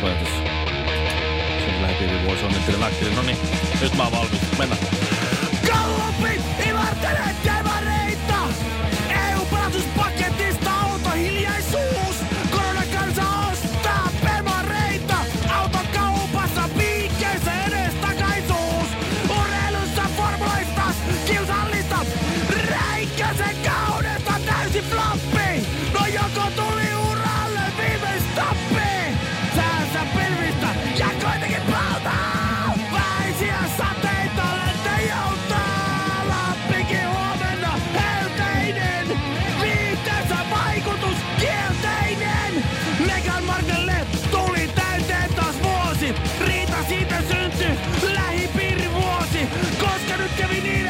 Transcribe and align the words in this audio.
Soitus. 0.00 0.28
Sen 1.64 1.74
onnittelen 2.42 2.80
Mäkkinen. 2.80 3.16
No 3.16 3.22
niin, 3.22 3.38
nyt 3.80 3.96
mä 3.96 4.02
oon 4.02 4.12
valmis. 4.12 4.58
Mennään. 4.58 5.27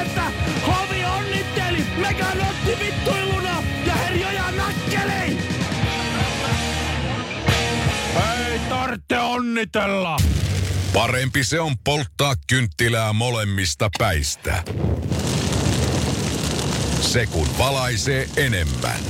Että 0.01 0.23
hovi 0.67 1.05
onnitteli! 1.05 1.85
Megan 1.97 2.41
otti 2.41 2.85
vittuiluna 2.85 3.63
ja 3.87 3.95
herjoja 3.95 4.51
nakkeli! 4.51 5.39
Ei 8.49 8.59
tarvitse 8.69 9.19
onnitella! 9.19 10.17
Parempi 10.93 11.45
se 11.45 11.61
on 11.61 11.79
polttaa 11.85 12.35
kynttilää 12.47 13.13
molemmista 13.13 13.89
päistä. 13.99 14.63
Se 17.01 17.27
kun 17.27 17.49
valaisee 17.59 18.29
enemmän. 18.37 19.01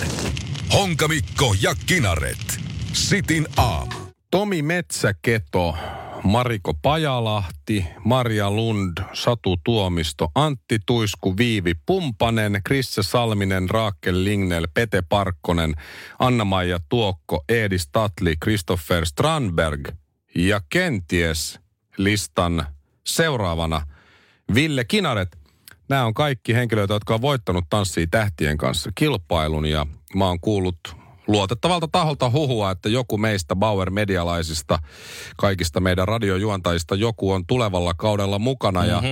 Honkamikko 0.72 1.54
ja 1.60 1.74
Kinaret. 1.86 2.60
Sitin 2.92 3.46
aamu. 3.56 3.92
Tomi 4.30 4.62
Metsäketo, 4.62 5.76
Mariko 6.22 6.74
Pajalahti, 6.74 7.86
Maria 8.04 8.50
Lund, 8.50 8.98
Satu 9.12 9.56
Tuomisto, 9.64 10.30
Antti 10.34 10.78
Tuisku, 10.86 11.36
Viivi 11.36 11.74
Pumpanen, 11.86 12.60
Krisse 12.64 13.02
Salminen, 13.02 13.70
Raakel 13.70 14.24
Lignell, 14.24 14.66
Pete 14.74 15.02
Parkkonen, 15.08 15.74
Anna-Maija 16.18 16.80
Tuokko, 16.88 17.44
Eedi 17.48 17.78
Statli, 17.78 18.36
Christopher 18.44 19.06
Strandberg 19.06 19.88
ja 20.34 20.60
kenties 20.68 21.60
listan 21.96 22.66
seuraavana 23.06 23.86
Ville 24.54 24.84
Kinaret. 24.84 25.38
Nämä 25.88 26.04
on 26.04 26.14
kaikki 26.14 26.54
henkilöitä, 26.54 26.94
jotka 26.94 27.14
on 27.14 27.22
voittanut 27.22 27.64
Tanssii 27.70 28.06
tähtien 28.06 28.56
kanssa 28.56 28.90
kilpailun 28.94 29.66
ja 29.66 29.86
mä 30.14 30.26
oon 30.26 30.40
kuullut 30.40 30.97
luotettavalta 31.28 31.88
taholta 31.92 32.30
huhua, 32.30 32.70
että 32.70 32.88
joku 32.88 33.18
meistä 33.18 33.56
Bauer 33.56 33.90
Medialaisista, 33.90 34.78
kaikista 35.36 35.80
meidän 35.80 36.08
radiojuontajista, 36.08 36.94
joku 36.94 37.32
on 37.32 37.46
tulevalla 37.46 37.94
kaudella 37.94 38.38
mukana 38.38 38.84
ja 38.84 39.02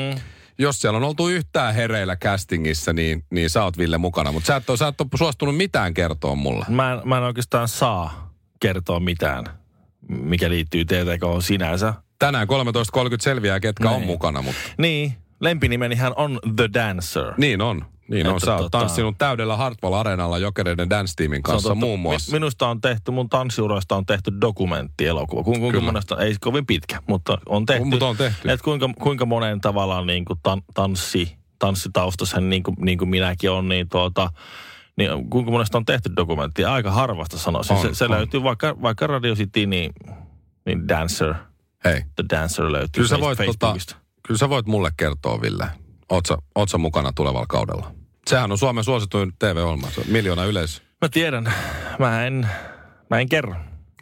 jos 0.58 0.80
siellä 0.80 0.96
on 0.96 1.04
oltu 1.04 1.28
yhtään 1.28 1.74
hereillä 1.74 2.16
castingissa, 2.16 2.92
niin, 2.92 3.24
niin 3.30 3.50
sä 3.50 3.64
oot 3.64 3.78
Ville 3.78 3.98
mukana. 3.98 4.32
Mutta 4.32 4.46
sä 4.46 4.56
et, 4.56 4.70
ole, 4.70 4.78
sä 4.78 4.88
et 4.88 5.00
ole 5.00 5.08
suostunut 5.14 5.56
mitään 5.56 5.94
kertoa 5.94 6.34
mulle. 6.34 6.64
Mä 6.68 6.92
en, 6.92 7.00
mä 7.04 7.16
en 7.18 7.22
oikeastaan 7.24 7.68
saa 7.68 8.34
kertoa 8.60 9.00
mitään, 9.00 9.44
mikä 10.08 10.50
liittyy 10.50 10.84
TTK 10.84 11.22
sinänsä. 11.40 11.94
Tänään 12.18 12.48
13.30 12.48 12.52
selviää, 13.20 13.60
ketkä 13.60 13.90
on 13.90 13.96
Niin. 13.96 14.06
mukana, 14.06 14.42
mutta 14.42 14.60
Niin, 14.78 15.12
lempinimenihän 15.40 16.12
on 16.16 16.38
The 16.56 16.68
Dancer. 16.74 17.32
niin 17.38 17.60
on. 17.62 17.84
Niin 18.10 18.26
on. 18.26 18.32
Että 18.36 18.46
Sä 18.46 18.54
oot 18.54 18.66
tota- 18.66 18.70
tanssinut 18.70 19.18
täydellä 19.18 19.56
Hartwell 19.56 19.94
Areenalla 19.94 20.38
Jokereiden 20.38 20.90
Dance-tiimin 20.90 21.36
on 21.36 21.42
kanssa 21.42 21.68
totta. 21.68 21.74
muun 21.86 22.00
muassa. 22.00 22.32
Mi- 22.32 22.36
minusta 22.36 22.68
on 22.68 22.80
tehty, 22.80 23.10
mun 23.10 23.28
tanssiuroista 23.28 23.96
on 23.96 24.06
tehty 24.06 24.32
dokumenttielokuva. 24.40 25.42
Ku, 25.42 25.50
kuinka 25.50 25.70
Kyllä. 25.70 25.92
monesta, 25.92 26.20
ei 26.20 26.34
kovin 26.40 26.66
pitkä, 26.66 27.02
mutta 27.08 27.38
on 27.46 27.66
tehty. 27.66 27.84
Mutta 27.84 28.06
on 28.06 28.16
tehty. 28.16 28.50
Et 28.50 28.62
kuinka, 28.62 28.90
kuinka 29.00 29.26
monen 29.26 29.60
tavallaan 29.60 30.06
niin 30.06 30.24
kuin 30.24 30.38
tan, 30.42 30.62
tanssi, 30.74 31.36
tanssitaustaisen 31.58 32.50
niin 32.50 32.62
kuin, 32.62 32.76
niin 32.80 32.98
kuin 32.98 33.08
minäkin 33.08 33.50
on, 33.50 33.68
niin 33.68 33.88
tuota, 33.88 34.30
niin 34.96 35.30
kuinka 35.30 35.50
monesta 35.50 35.78
on 35.78 35.84
tehty 35.84 36.10
dokumenttia? 36.16 36.72
Aika 36.72 36.90
harvasta 36.90 37.38
sanoisin. 37.38 37.76
On, 37.76 37.82
se, 37.82 37.94
se 37.94 38.04
on. 38.04 38.10
löytyy 38.10 38.42
vaikka, 38.42 38.76
vaikka 38.82 39.06
Radio 39.06 39.34
City, 39.34 39.66
niin, 39.66 39.92
niin 40.66 40.88
Dancer, 40.88 41.34
Hei, 41.84 42.02
The 42.16 42.24
Dancer 42.30 42.72
löytyy 42.72 42.88
kyllä 42.92 43.08
sä 43.08 43.20
voit, 43.20 43.38
tota, 43.38 43.46
Facebookista. 43.52 43.96
kyllä 44.26 44.38
sä 44.38 44.48
voit 44.48 44.66
mulle 44.66 44.90
kertoa, 44.96 45.40
Ville. 45.40 45.66
Oot 46.10 46.26
sä, 46.26 46.38
oot 46.54 46.68
sä 46.68 46.78
mukana 46.78 47.12
tulevalla 47.12 47.46
kaudella? 47.48 47.92
Sehän 48.30 48.52
on 48.52 48.58
Suomen 48.58 48.84
suosituin 48.84 49.32
TV-ohjelma. 49.38 49.90
Se 49.90 50.00
on 50.00 50.06
miljoona 50.08 50.44
yleisö. 50.44 50.80
Mä 51.02 51.08
tiedän. 51.08 51.52
Mä 51.98 52.26
en, 52.26 52.48
mä 53.10 53.18
en 53.20 53.28
kerro. 53.28 53.54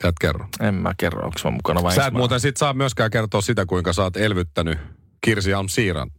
Sä 0.02 0.08
et 0.08 0.14
kerro. 0.20 0.46
En 0.60 0.74
mä 0.74 0.94
kerro, 0.96 1.24
onko 1.26 1.40
mä 1.44 1.50
mukana 1.50 1.82
vai 1.82 1.94
Sä 1.94 2.06
et 2.06 2.12
mä- 2.12 2.18
muuten 2.18 2.40
sit 2.40 2.56
saa 2.56 2.74
myöskään 2.74 3.10
kertoa 3.10 3.40
sitä, 3.40 3.66
kuinka 3.66 3.92
sä 3.92 4.02
oot 4.02 4.16
elvyttänyt 4.16 4.78
Kirsi 5.20 5.54
Alm 5.54 5.68
Siiran. 5.68 6.10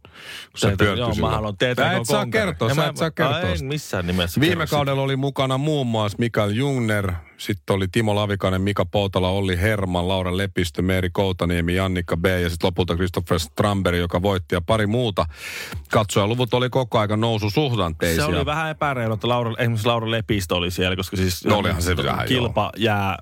Kun 0.50 0.60
se 0.60 0.76
Teetä- 0.76 0.84
Joo, 0.84 1.14
mä 1.14 1.30
haluan 1.30 1.54
TTK 1.56 1.76
Sä 1.76 1.92
et 1.92 2.04
saa 2.06 2.26
kertoa, 2.26 2.68
Ja 2.68 2.74
sä 2.74 2.86
et 2.86 2.96
saa 2.96 3.10
kertoa. 3.10 3.40
En 3.40 3.64
missään 3.64 4.06
nimessä 4.06 4.40
Viime 4.40 4.54
kerro 4.54 4.66
kaudella 4.70 5.02
oli 5.02 5.16
mukana 5.16 5.58
muun 5.58 5.86
muassa 5.86 6.16
Mikael 6.18 6.50
Jungner, 6.50 7.12
sitten 7.36 7.76
oli 7.76 7.88
Timo 7.92 8.14
Lavikainen, 8.14 8.60
Mika 8.60 8.84
Poutala, 8.84 9.28
Olli 9.28 9.58
Herman, 9.60 10.08
Laura 10.08 10.36
Lepistö, 10.36 10.82
Meeri 10.82 11.10
Koutaniemi, 11.10 11.74
Jannikka 11.74 12.16
B 12.16 12.24
ja 12.26 12.50
sitten 12.50 12.66
lopulta 12.66 12.94
Christopher 12.94 13.38
Stramberg, 13.38 13.98
joka 13.98 14.22
voitti 14.22 14.54
ja 14.54 14.60
pari 14.60 14.86
muuta. 14.86 15.26
Katsojaluvut 15.90 16.54
oli 16.54 16.70
koko 16.70 16.98
aika 16.98 17.16
nousu 17.16 17.50
suhdanteisia. 17.50 18.26
Se 18.26 18.36
oli 18.36 18.46
vähän 18.46 18.70
epäreilu, 18.70 19.14
että 19.14 19.28
Laura, 19.28 19.52
esimerkiksi 19.58 19.86
Laura 19.86 20.10
Lepistö 20.10 20.54
oli 20.54 20.70
siellä, 20.70 20.96
koska 20.96 21.16
siis 21.16 21.44
No 21.44 21.58
olihan 21.58 21.82
se 21.82 21.96
vähän, 21.96 22.28
kilpa 22.28 22.72
jää, 22.76 23.18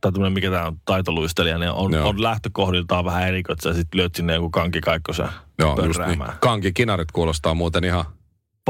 tai 0.00 0.12
tämmöinen 0.12 0.32
mikä 0.32 0.50
tämä 0.50 0.66
on, 0.66 0.76
taitoluistelija, 0.84 1.58
niin 1.58 1.70
on, 1.70 1.92
Joo. 1.92 2.08
on 2.08 2.22
lähtökohdiltaan 2.22 3.04
vähän 3.04 3.28
eri, 3.28 3.38
että 3.38 3.62
sä 3.62 3.74
sitten 3.74 3.98
lyöt 4.00 4.14
sinne 4.14 4.34
joku 4.34 4.50
kankikaikkosen 4.50 5.28
Joo, 5.58 5.84
just 5.86 6.00
niin. 6.06 6.24
Kanki 6.40 6.72
kinarit 6.72 7.12
kuulostaa 7.12 7.54
muuten 7.54 7.84
ihan, 7.84 8.04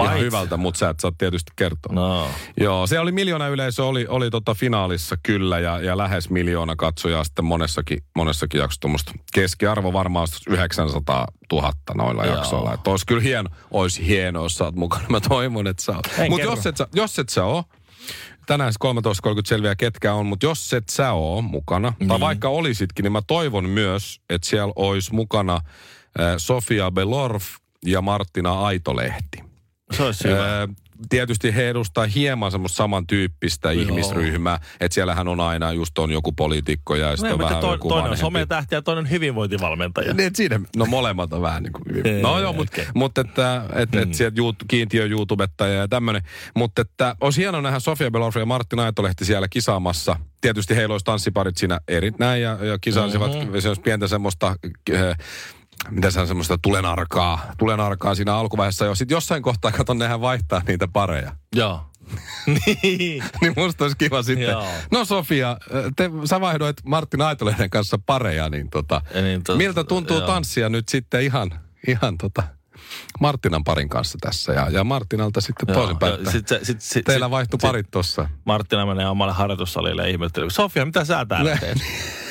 ihan 0.02 0.20
hyvältä, 0.20 0.56
mutta 0.56 0.78
sä 0.78 0.90
et 0.90 1.00
saa 1.00 1.12
tietysti 1.18 1.52
kertoa. 1.56 1.94
No, 1.94 2.28
Joo, 2.60 2.86
se 2.86 3.00
oli 3.00 3.12
miljoona 3.12 3.48
yleisö, 3.48 3.84
oli, 3.84 4.06
oli 4.08 4.30
tota 4.30 4.54
finaalissa 4.54 5.16
kyllä 5.22 5.58
ja, 5.58 5.80
ja 5.80 5.96
lähes 5.96 6.30
miljoona 6.30 6.76
katsojaa 6.76 7.24
sitten 7.24 7.44
monessakin, 7.44 7.98
monessakin 8.16 8.58
jaksossa. 8.58 8.80
Tuommoista 8.80 9.12
keskiarvo 9.34 9.92
varmaan 9.92 10.22
olisi 10.22 10.50
900 10.50 11.26
000 11.52 11.72
noilla 11.94 12.24
Joo. 12.24 12.36
jaksoilla. 12.36 12.74
Että 12.74 12.90
olisi 12.90 13.06
kyllä 13.06 13.22
hieno, 13.22 13.50
olisi 13.70 14.06
hienoa, 14.06 14.42
jos 14.42 14.54
sä 14.54 14.64
oot 14.64 14.74
mukana. 14.74 15.04
Mä 15.08 15.20
toivon, 15.20 15.66
että 15.66 15.82
sä 15.82 15.92
oot. 15.92 16.28
Mutta 16.28 16.46
jos 16.46 16.66
et, 16.66 16.76
sä, 16.76 16.88
jos 16.94 17.18
et 17.18 17.28
sä 17.28 17.44
oo, 17.44 17.64
tänään 18.46 18.72
siis 18.72 18.94
13.30 19.28 19.40
selviää 19.46 19.76
ketkä 19.76 20.14
on, 20.14 20.26
mutta 20.26 20.46
jos 20.46 20.72
et 20.72 20.88
sä 20.88 21.12
oo 21.12 21.42
mukana, 21.42 21.92
niin. 22.00 22.08
tai 22.08 22.20
vaikka 22.20 22.48
olisitkin, 22.48 23.02
niin 23.02 23.12
mä 23.12 23.22
toivon 23.26 23.68
myös, 23.68 24.20
että 24.30 24.48
siellä 24.48 24.72
olisi 24.76 25.14
mukana 25.14 25.60
Sofia 26.36 26.90
Belorf 26.90 27.44
ja 27.86 28.02
Marttina 28.02 28.60
Aitolehti. 28.60 29.38
se 29.92 30.02
olisi 30.02 30.28
hyvä. 30.28 30.68
Tietysti 31.08 31.54
he 31.54 31.68
edustaa 31.68 32.06
hieman 32.06 32.50
semmoista 32.50 32.76
samantyyppistä 32.76 33.72
Joo. 33.72 33.82
ihmisryhmää. 33.82 34.60
Että 34.80 34.94
siellähän 34.94 35.28
on 35.28 35.40
aina 35.40 35.72
just 35.72 35.98
on 35.98 36.10
joku 36.10 36.32
poliitikko 36.32 36.96
ja 36.96 37.16
sitten 37.16 37.32
No, 37.32 37.38
vähän 37.38 37.60
toi, 37.60 37.74
joku 37.74 37.88
toinen 37.88 38.10
on 38.10 38.16
sometähti 38.16 38.74
ja 38.74 38.82
toinen 38.82 39.10
hyvinvointivalmentaja. 39.10 40.14
Niin, 40.14 40.30
siinä, 40.34 40.60
no 40.76 40.86
molemmat 40.86 41.32
on 41.32 41.42
vähän 41.42 41.62
niin 41.62 41.72
kuin 41.72 41.84
hyvin. 41.94 42.22
No 42.22 42.40
joo, 42.40 42.52
mutta 42.52 42.72
okei. 42.74 42.86
mut 42.94 43.18
että 43.18 43.64
et, 43.74 43.94
et 43.94 44.14
sieltä 44.14 44.40
juut, 44.40 44.56
kiintiö 44.68 45.06
YouTubettaja 45.06 45.74
ja 45.74 45.88
tämmöinen. 45.88 46.22
Mutta 46.54 46.82
että 46.82 47.16
olisi 47.20 47.40
hienoa 47.40 47.62
nähdä 47.62 47.78
Sofia 47.78 48.10
Belorfi 48.10 48.38
ja 48.38 48.46
Martti 48.46 48.76
Aitolehti 48.76 49.24
siellä 49.24 49.48
kisaamassa. 49.48 50.16
Tietysti 50.40 50.76
heillä 50.76 50.92
olisi 50.92 51.04
tanssiparit 51.04 51.56
siinä 51.56 51.80
eri 51.88 52.12
näin 52.18 52.42
ja, 52.42 52.58
ja 52.64 52.78
kisaisivat, 52.80 53.32
mm-hmm. 53.32 53.60
se 53.60 53.68
olisi 53.68 53.82
pientä 53.82 54.08
semmoista... 54.08 54.56
Äh, 54.94 55.16
mitä 55.90 56.10
se 56.10 56.20
on 56.20 56.26
semmoista 56.26 56.58
tulenarkaa, 56.62 57.52
tulenarkaa 57.58 58.14
siinä 58.14 58.34
alkuvaiheessa 58.34 58.84
jo. 58.84 58.94
Sitten 58.94 59.14
jossain 59.16 59.42
kohtaa, 59.42 59.72
katon, 59.72 59.98
nehän 59.98 60.20
vaihtaa 60.20 60.62
niitä 60.66 60.88
pareja. 60.92 61.32
Joo. 61.56 61.84
niin. 62.46 63.24
niin 63.40 63.52
musta 63.56 63.84
olisi 63.84 63.96
kiva 63.96 64.22
sitten. 64.22 64.48
Joo. 64.48 64.64
No 64.90 65.04
Sofia, 65.04 65.56
te, 65.96 66.10
sä 66.24 66.40
vaihdoit 66.40 66.76
Martin 66.84 67.22
Aitolehden 67.22 67.70
kanssa 67.70 67.98
pareja, 68.06 68.48
niin, 68.48 68.70
tota, 68.70 69.00
Ja 69.14 69.22
niin 69.22 69.44
to- 69.44 69.56
miltä 69.56 69.84
tuntuu 69.84 70.16
joo. 70.16 70.26
tanssia 70.26 70.68
nyt 70.68 70.88
sitten 70.88 71.22
ihan, 71.22 71.50
ihan 71.88 72.18
tota, 72.18 72.42
Martinan 73.20 73.64
parin 73.64 73.88
kanssa 73.88 74.18
tässä 74.20 74.52
ja, 74.52 74.66
ja 74.70 74.84
Martinalta 74.84 75.40
sitten 75.40 75.74
toisinpäin. 75.74 76.30
sit, 76.30 76.48
sit, 76.62 76.80
sit, 76.80 77.04
Teillä 77.04 77.30
vaihtui 77.30 77.60
sit- 77.60 77.68
parit 77.68 77.90
tossa. 77.90 78.28
Marttina 78.44 78.86
menee 78.86 79.06
omalle 79.08 79.32
harjoitussalille 79.32 80.02
ja 80.02 80.08
ihmettelee, 80.08 80.50
Sofia, 80.50 80.86
mitä 80.86 81.04
sä 81.04 81.26
täällä 81.28 81.54
Ne- 81.54 81.74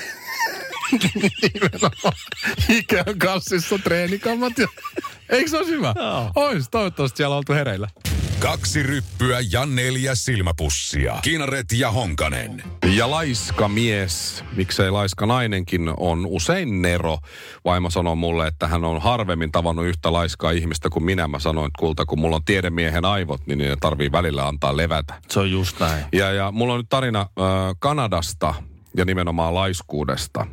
teet? 1.00 1.84
Ikään 2.70 3.20
kassissa 3.20 3.80
treenikammat. 3.84 4.58
Ja... 4.58 4.68
Eikö 5.30 5.50
se 5.50 5.58
olisi 5.58 5.72
hyvä? 5.72 5.94
Joo. 5.96 6.32
Ois, 6.36 6.70
toivottavasti 6.70 7.18
siellä 7.18 7.34
on 7.34 7.38
oltu 7.38 7.54
hereillä. 7.54 7.88
Kaksi 8.40 8.84
ryppyä 8.84 9.40
ja 9.52 9.66
neljä 9.66 10.16
silmäpussia. 10.16 11.20
Kinaret 11.22 11.72
ja 11.72 11.92
Honkanen. 11.92 12.64
Ja 12.96 13.12
laiska 13.12 13.68
mies, 13.68 14.44
miksei 14.56 14.92
laiska 14.92 15.26
nainenkin, 15.26 15.94
on 15.98 16.26
usein 16.26 16.82
Nero. 16.82 17.18
Vaimo 17.66 17.90
sanoo 17.90 18.16
mulle, 18.16 18.48
että 18.48 18.68
hän 18.68 18.84
on 18.84 19.02
harvemmin 19.02 19.52
tavannut 19.52 19.86
yhtä 19.86 20.14
laiskaa 20.14 20.52
ihmistä 20.52 20.90
kuin 20.90 21.04
minä. 21.04 21.28
Mä 21.28 21.40
sanoin, 21.40 21.68
että 21.68 21.80
kulta, 21.80 22.06
kun 22.06 22.20
mulla 22.20 22.36
on 22.36 22.46
tiedemiehen 22.46 23.06
aivot, 23.06 23.48
niin 23.48 23.60
ne 23.60 23.76
tarvii 23.80 24.12
välillä 24.12 24.48
antaa 24.48 24.78
levätä. 24.78 25.14
Se 25.30 25.40
on 25.40 25.52
just 25.52 25.80
näin. 25.80 26.06
Ja, 26.14 26.32
ja 26.32 26.52
mulla 26.52 26.74
on 26.74 26.80
nyt 26.80 26.90
tarina 26.90 27.20
äh, 27.22 27.28
Kanadasta 27.80 28.54
ja 28.98 29.06
nimenomaan 29.06 29.56
laiskuudesta. 29.56 30.48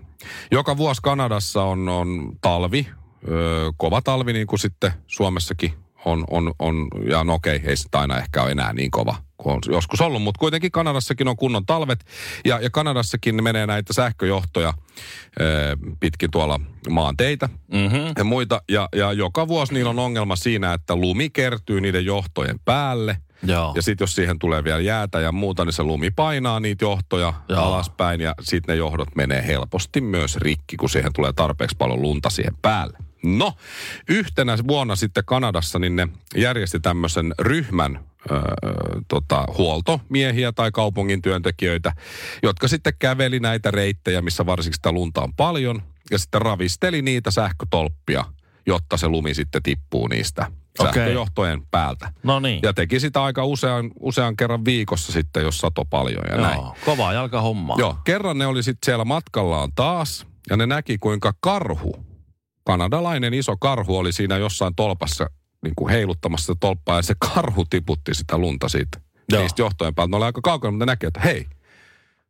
Joka 0.50 0.76
vuosi 0.76 1.00
Kanadassa 1.02 1.62
on, 1.62 1.88
on 1.88 2.32
talvi, 2.40 2.86
äh, 2.88 2.94
kova 3.76 4.02
talvi 4.02 4.32
niin 4.32 4.46
kuin 4.46 4.60
sitten 4.60 4.92
Suomessakin 5.06 5.72
on, 6.04 6.24
on, 6.30 6.52
on 6.58 6.88
ja 7.08 7.24
no 7.24 7.34
okei, 7.34 7.60
ei 7.64 7.76
sitä 7.76 8.00
aina 8.00 8.18
ehkä 8.18 8.42
ole 8.42 8.50
enää 8.50 8.72
niin 8.72 8.90
kova 8.90 9.16
kuin 9.36 9.54
on 9.54 9.60
joskus 9.68 10.00
ollut, 10.00 10.22
mutta 10.22 10.38
kuitenkin 10.38 10.72
Kanadassakin 10.72 11.28
on 11.28 11.36
kunnon 11.36 11.66
talvet 11.66 12.04
ja, 12.44 12.60
ja 12.60 12.70
Kanadassakin 12.70 13.44
menee 13.44 13.66
näitä 13.66 13.92
sähköjohtoja 13.92 14.68
äh, 14.68 14.74
pitkin 16.00 16.30
tuolla 16.30 16.60
maanteitä 16.90 17.48
Mm-hmm. 17.72 18.12
ja 18.18 18.24
muita. 18.24 18.62
Ja, 18.68 18.88
ja 18.96 19.12
joka 19.12 19.48
vuosi 19.48 19.74
niillä 19.74 19.90
on 19.90 19.98
ongelma 19.98 20.36
siinä, 20.36 20.72
että 20.72 20.96
lumi 20.96 21.30
kertyy 21.30 21.80
niiden 21.80 22.04
johtojen 22.04 22.60
päälle. 22.64 23.16
Joo. 23.46 23.72
Ja 23.76 23.82
sitten 23.82 24.02
jos 24.02 24.14
siihen 24.14 24.38
tulee 24.38 24.64
vielä 24.64 24.80
jäätä 24.80 25.20
ja 25.20 25.32
muuta, 25.32 25.64
niin 25.64 25.72
se 25.72 25.82
lumi 25.82 26.10
painaa 26.10 26.60
niitä 26.60 26.84
johtoja 26.84 27.32
Joo. 27.48 27.62
alaspäin 27.62 28.20
ja 28.20 28.34
sitten 28.40 28.72
ne 28.72 28.78
johdot 28.78 29.08
menee 29.16 29.46
helposti 29.46 30.00
myös 30.00 30.36
rikki, 30.36 30.76
kun 30.76 30.90
siihen 30.90 31.12
tulee 31.12 31.32
tarpeeksi 31.32 31.76
paljon 31.78 32.02
lunta 32.02 32.30
siihen 32.30 32.56
päälle. 32.62 32.98
No, 33.22 33.52
yhtenä 34.08 34.58
vuonna 34.68 34.96
sitten 34.96 35.24
Kanadassa 35.26 35.78
niin 35.78 35.96
ne 35.96 36.08
järjesti 36.36 36.80
tämmöisen 36.80 37.34
ryhmän 37.38 38.00
öö, 38.30 38.40
tota, 39.08 39.44
huoltomiehiä 39.58 40.52
tai 40.52 40.72
kaupungin 40.72 41.22
työntekijöitä, 41.22 41.92
jotka 42.42 42.68
sitten 42.68 42.92
käveli 42.98 43.40
näitä 43.40 43.70
reittejä, 43.70 44.22
missä 44.22 44.46
varsinkin 44.46 44.74
sitä 44.74 44.92
lunta 44.92 45.22
on 45.22 45.34
paljon, 45.34 45.82
ja 46.10 46.18
sitten 46.18 46.42
ravisteli 46.42 47.02
niitä 47.02 47.30
sähkötolppia, 47.30 48.24
jotta 48.66 48.96
se 48.96 49.08
lumi 49.08 49.34
sitten 49.34 49.62
tippuu 49.62 50.08
niistä 50.08 50.46
Sähköjohtojen 50.82 51.62
päältä. 51.70 52.12
No 52.22 52.40
niin. 52.40 52.60
Ja 52.62 52.72
teki 52.72 53.00
sitä 53.00 53.22
aika 53.22 53.44
usean, 53.44 53.90
usean 54.00 54.36
kerran 54.36 54.64
viikossa 54.64 55.12
sitten, 55.12 55.42
jos 55.42 55.58
sato 55.58 55.84
paljon 55.84 56.22
ja 56.30 56.36
näin. 56.36 56.56
Joo, 56.60 56.76
kovaa 56.84 57.12
jalkahommaa. 57.12 57.76
Joo, 57.78 57.96
kerran 58.04 58.38
ne 58.38 58.46
oli 58.46 58.62
sitten 58.62 58.86
siellä 58.86 59.04
matkallaan 59.04 59.70
taas 59.74 60.26
ja 60.50 60.56
ne 60.56 60.66
näki 60.66 60.98
kuinka 60.98 61.32
karhu, 61.40 61.96
kanadalainen 62.64 63.34
iso 63.34 63.56
karhu 63.56 63.98
oli 63.98 64.12
siinä 64.12 64.36
jossain 64.36 64.74
tolpassa 64.74 65.30
niin 65.62 65.74
kuin 65.76 65.92
heiluttamassa 65.92 66.46
sitä 66.46 66.60
tolppaa 66.60 66.96
ja 66.96 67.02
se 67.02 67.14
karhu 67.34 67.64
tiputti 67.70 68.14
sitä 68.14 68.38
lunta 68.38 68.68
siitä 68.68 69.00
Joo. 69.32 69.42
niistä 69.42 69.62
johtojen 69.62 69.94
päältä. 69.94 70.10
Ne 70.10 70.16
oli 70.16 70.24
aika 70.24 70.40
kaukana, 70.40 70.70
mutta 70.72 70.86
ne 70.86 70.92
näki, 70.92 71.06
että 71.06 71.20
hei, 71.20 71.46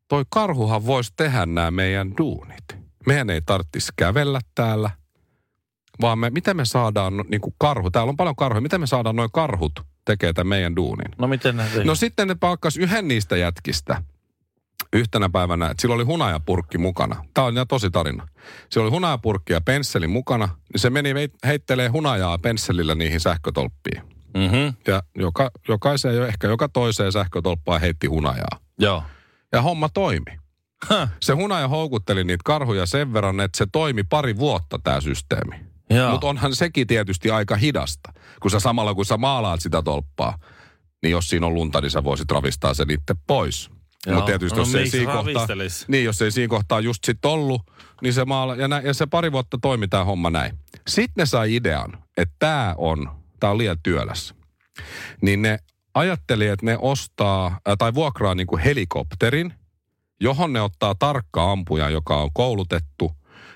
toi 0.09 0.25
karhuhan 0.31 0.87
voisi 0.87 1.13
tehdä 1.17 1.47
nämä 1.47 1.71
meidän 1.71 2.13
duunit. 2.19 2.65
Meidän 3.07 3.31
ei 3.31 3.43
tarvitsisi 3.47 3.93
kävellä 3.97 4.41
täällä, 4.55 4.91
vaan 6.01 6.19
me, 6.19 6.31
miten 6.31 6.57
me 6.57 6.65
saadaan 6.65 7.25
niin 7.29 7.41
kuin 7.41 7.55
karhu, 7.59 7.91
täällä 7.91 8.11
on 8.11 8.17
paljon 8.17 8.37
karhuja, 8.37 8.61
miten 8.61 8.81
me 8.81 8.87
saadaan 8.87 9.17
noin 9.17 9.31
karhut 9.33 9.73
tekee 10.05 10.33
tämän 10.33 10.49
meidän 10.49 10.77
duunin. 10.77 11.09
No 11.19 11.27
miten 11.29 11.57
ne? 11.57 11.65
No 11.85 11.95
sitten 11.95 12.29
ne 12.29 12.35
palkkas 12.35 12.77
yhden 12.77 13.09
niistä 13.09 13.37
jätkistä 13.37 14.03
yhtenä 14.93 15.29
päivänä, 15.29 15.71
että 15.71 15.81
sillä 15.81 15.95
oli 15.95 16.05
hunajapurkki 16.05 16.79
mukana. 16.79 17.25
Tämä 17.35 17.47
on 17.47 17.55
ihan 17.55 17.69
tosi 17.69 17.91
tarina. 17.91 18.29
Sillä 18.71 18.85
oli 18.85 18.91
hunajapurkki 18.91 19.53
ja 19.53 19.61
pensseli 19.61 20.07
mukana, 20.07 20.49
niin 20.73 20.81
se 20.81 20.91
meni 20.91 21.11
heittelee 21.47 21.89
hunajaa 21.89 22.39
pensselillä 22.39 22.95
niihin 22.95 23.21
sähkötolppiin. 23.21 24.03
mm-hmm. 24.35 24.75
Ja 24.87 25.03
joka, 25.15 25.51
jokaiseen, 25.69 26.27
ehkä 26.27 26.47
joka 26.49 26.69
toiseen 26.69 27.13
sähkötolppaan 27.13 27.81
heitti 27.81 28.07
hunajaa. 28.07 28.59
Joo. 28.79 29.03
Ja 29.53 29.63
homma 29.63 29.89
toimi. 29.89 30.39
Häh. 30.89 31.09
Se 31.21 31.33
hunaja 31.33 31.69
houkutteli 31.69 32.25
niitä 32.25 32.43
karhuja 32.45 32.87
sen 32.87 33.13
verran, 33.13 33.41
että 33.41 33.59
se 33.59 33.67
toimi 33.73 34.03
pari 34.03 34.37
vuotta 34.37 34.79
tämä 34.85 35.01
systeemi. 35.01 35.74
Mutta 36.11 36.27
onhan 36.27 36.55
sekin 36.55 36.87
tietysti 36.87 37.31
aika 37.31 37.57
hidasta. 37.57 38.13
Kun 38.43 38.51
sä 38.51 38.61
samalla 38.61 38.95
kun 38.95 39.05
sä 39.05 39.17
maalaat 39.17 39.61
sitä 39.63 39.83
tolppaa, 39.83 40.39
niin 41.03 41.13
jos 41.13 41.29
siinä 41.29 41.47
on 41.47 41.55
lunta, 41.55 41.81
niin 41.81 41.91
sä 41.91 42.05
voisit 42.05 42.31
ravistaa 42.31 42.75
sen 42.75 42.91
itse 42.91 43.15
pois. 43.27 43.71
Mutta 44.07 44.27
tietysti 44.27 44.59
No 44.59 44.63
jos 44.63 44.75
ei 44.75 44.81
miksi 44.81 44.99
siinä 44.99 45.13
kohtaa, 45.13 45.47
niin 45.89 46.05
jos 46.05 46.23
ei 46.23 46.31
siinä 46.31 46.49
kohtaa 46.49 46.81
just 46.81 47.05
sit 47.05 47.25
ollut, 47.25 47.63
niin 48.03 48.15
se 48.15 48.25
maala, 48.25 48.57
ja, 48.57 48.69
nä, 48.69 48.81
ja 48.85 48.95
se 48.95 49.07
pari 49.07 49.33
vuotta 49.33 49.59
toimi 49.63 49.89
tämä 49.89 50.05
homma 50.05 50.31
näin. 50.31 50.59
Sitten 50.89 51.23
ne 51.23 51.27
sai 51.27 51.55
idean, 51.55 51.99
että 52.17 52.35
tämä 52.39 52.75
on, 52.79 53.11
tää 53.41 53.51
on 53.51 53.59
liian 53.59 53.79
työläs. 53.83 54.35
Niin 55.23 55.43
ne 55.43 55.59
ajatteli, 55.95 56.47
että 56.47 56.67
ne 56.67 56.79
ostaa, 56.81 57.47
äh, 57.47 57.77
tai 57.79 57.95
vuokraa 57.95 58.35
niinku 58.35 58.59
helikopterin, 58.65 59.55
johon 60.21 60.53
ne 60.53 60.61
ottaa 60.61 60.95
tarkka 60.95 61.53
ampuja, 61.53 61.91
joka 61.91 62.17
on 62.17 62.31
koulutettu. 62.33 63.13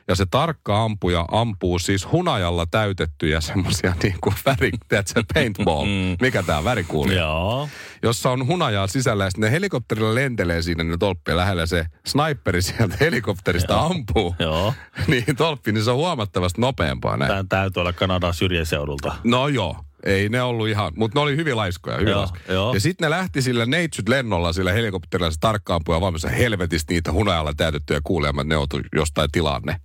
Ja 0.09 0.15
se 0.15 0.27
tarkka 0.31 0.85
ampuja 0.85 1.25
ampuu 1.31 1.79
siis 1.79 2.13
hunajalla 2.13 2.67
täytettyjä 2.67 3.41
semmoisia 3.41 3.95
niin 4.03 4.15
kuin 4.21 4.35
väri, 4.45 4.71
tiedätkö, 4.89 5.23
paintball, 5.35 5.87
mikä 6.21 6.43
tämä 6.43 6.65
värikuuli, 6.65 7.17
Joo. 7.17 7.69
jossa 8.03 8.31
on 8.31 8.47
hunajaa 8.47 8.87
sisällä 8.87 9.25
ja 9.25 9.31
sitten 9.31 9.49
ne 9.49 9.53
helikopterilla 9.53 10.15
lentelee 10.15 10.63
siinä 10.63 10.85
ne 10.85 10.97
tolppien 10.97 11.37
lähellä 11.37 11.67
se 11.67 11.87
sniperi 12.07 12.63
sieltä 12.63 12.97
helikopterista 13.01 13.81
ampuu. 13.81 14.35
Joo. 14.39 14.75
niin 15.07 15.37
tolppi, 15.37 15.73
niin 15.73 15.85
se 15.85 15.91
on 15.91 15.97
huomattavasti 15.97 16.61
nopeampaa 16.61 17.17
näin. 17.17 17.29
Tämä 17.29 17.45
täytyy 17.49 17.81
olla 17.81 17.93
Kanadan 17.93 18.35
syrjäseudulta. 18.35 19.15
No 19.25 19.49
joo, 19.49 19.77
ei 20.05 20.29
ne 20.29 20.43
ollut 20.43 20.69
ihan, 20.69 20.93
mutta 20.97 21.19
ne 21.19 21.23
oli 21.23 21.37
hyvin 21.37 21.57
laiskoja. 21.57 21.97
Hyvin 21.97 22.11
Joo, 22.11 22.19
laiskoja. 22.21 22.43
joo. 22.49 22.75
Ja 22.75 22.81
sitten 22.81 23.07
ne 23.07 23.11
lähti 23.11 23.43
sillä 23.43 23.67
neitsyt 23.67 24.09
lennolla 24.09 24.53
sillä 24.53 24.73
helikopterilla 24.73 25.31
se 25.31 25.37
tarkkaampuja 25.41 26.01
valmiissa 26.01 26.29
helvetistä 26.29 26.93
niitä 26.93 27.13
hunajalla 27.13 27.53
täytettyjä 27.57 28.01
kuulemat, 28.05 28.47
ne 28.47 28.55
joutu 28.55 28.81
jostain 28.95 29.31
tilaan 29.33 29.63
ne. 29.63 29.77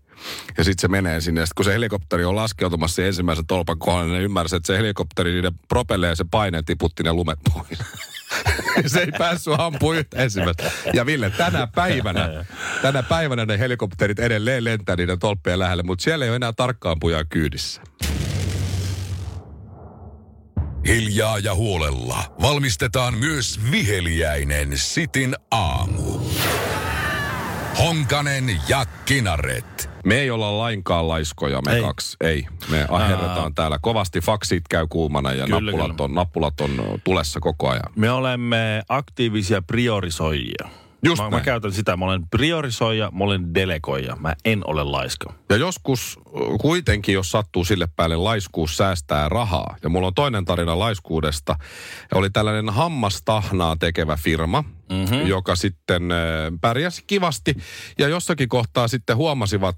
Ja 0.57 0.63
sitten 0.63 0.81
se 0.81 0.87
menee 0.87 1.21
sinne, 1.21 1.41
ja 1.41 1.45
sit 1.45 1.53
kun 1.53 1.65
se 1.65 1.73
helikopteri 1.73 2.25
on 2.25 2.35
laskeutumassa 2.35 2.95
sen 2.95 3.05
ensimmäisen 3.05 3.45
tolpan 3.45 3.79
kohdalle, 3.79 4.11
niin 4.11 4.17
ne 4.17 4.23
ymmärsi, 4.23 4.55
että 4.55 4.67
se 4.67 4.77
helikopteri 4.77 5.31
niiden 5.31 5.53
propelle 5.67 6.07
ja 6.07 6.15
se 6.15 6.25
paine 6.31 6.63
tiputti 6.63 7.03
ne 7.03 7.13
lumet 7.13 7.39
pois. 7.53 7.79
se 8.91 8.99
ei 8.99 9.11
päässyt 9.17 9.53
ampumaan 9.57 9.97
yhtä 9.97 10.23
ensimmäistä. 10.23 10.71
Ja 10.93 11.05
Ville, 11.05 11.29
tänä 11.29 11.67
päivänä, 11.67 12.45
tänä 12.81 13.03
päivänä 13.03 13.45
ne 13.45 13.59
helikopterit 13.59 14.19
edelleen 14.19 14.63
lentää 14.63 14.95
niiden 14.95 15.19
tolppien 15.19 15.59
lähelle, 15.59 15.83
mutta 15.83 16.03
siellä 16.03 16.25
ei 16.25 16.29
ole 16.29 16.35
enää 16.35 16.53
tarkkaampujaa 16.53 17.23
kyydissä. 17.23 17.81
Hiljaa 20.87 21.39
ja 21.39 21.55
huolella 21.55 22.33
valmistetaan 22.41 23.17
myös 23.17 23.59
viheliäinen 23.71 24.77
sitin 24.77 25.35
aamu. 25.51 26.19
Honkanen 27.79 28.61
ja 28.67 28.85
Kinaret. 29.05 29.92
Me 30.03 30.15
ei 30.15 30.31
olla 30.31 30.57
lainkaan 30.57 31.07
laiskoja, 31.07 31.61
me 31.61 31.71
Ei. 31.71 31.77
ei. 31.77 31.83
kaksi. 31.83 32.17
Ei. 32.21 32.45
Me 32.71 32.85
aherretaan 32.89 33.55
täällä 33.55 33.79
kovasti. 33.81 34.21
Faksit 34.21 34.67
käy 34.69 34.87
kuumana 34.89 35.31
ja 35.33 35.45
Kyllä, 35.45 35.71
nappulat, 35.71 35.91
kyllä. 35.91 36.05
on, 36.05 36.13
nappulat 36.15 36.61
on 36.61 36.99
tulessa 37.03 37.39
koko 37.39 37.69
ajan. 37.69 37.83
Me 37.95 38.11
olemme 38.11 38.81
aktiivisia 38.89 39.61
priorisoijia. 39.61 40.69
Just 41.03 41.21
mä, 41.21 41.29
mä 41.29 41.29
näin. 41.29 41.45
käytän 41.45 41.71
sitä. 41.71 41.97
Mä 41.97 42.05
olen 42.05 42.29
priorisoija, 42.29 43.11
mä 43.11 43.23
olen 43.23 43.53
delegoija. 43.53 44.15
Mä 44.15 44.35
en 44.45 44.61
ole 44.67 44.83
laiska. 44.83 45.33
Ja 45.49 45.55
joskus 45.55 46.19
kuitenkin, 46.61 47.13
jos 47.13 47.31
sattuu 47.31 47.65
sille 47.65 47.87
päälle, 47.95 48.15
laiskuus 48.15 48.77
säästää 48.77 49.29
rahaa. 49.29 49.75
Ja 49.83 49.89
mulla 49.89 50.07
on 50.07 50.13
toinen 50.13 50.45
tarina 50.45 50.79
laiskuudesta. 50.79 51.55
Oli 52.13 52.29
tällainen 52.29 52.69
hammastahnaa 52.69 53.75
tekevä 53.79 54.17
firma, 54.17 54.63
mm-hmm. 54.89 55.27
joka 55.27 55.55
sitten 55.55 56.09
pärjäsi 56.61 57.03
kivasti. 57.07 57.55
Ja 57.99 58.07
jossakin 58.07 58.49
kohtaa 58.49 58.87
sitten 58.87 59.15
huomasivat 59.17 59.77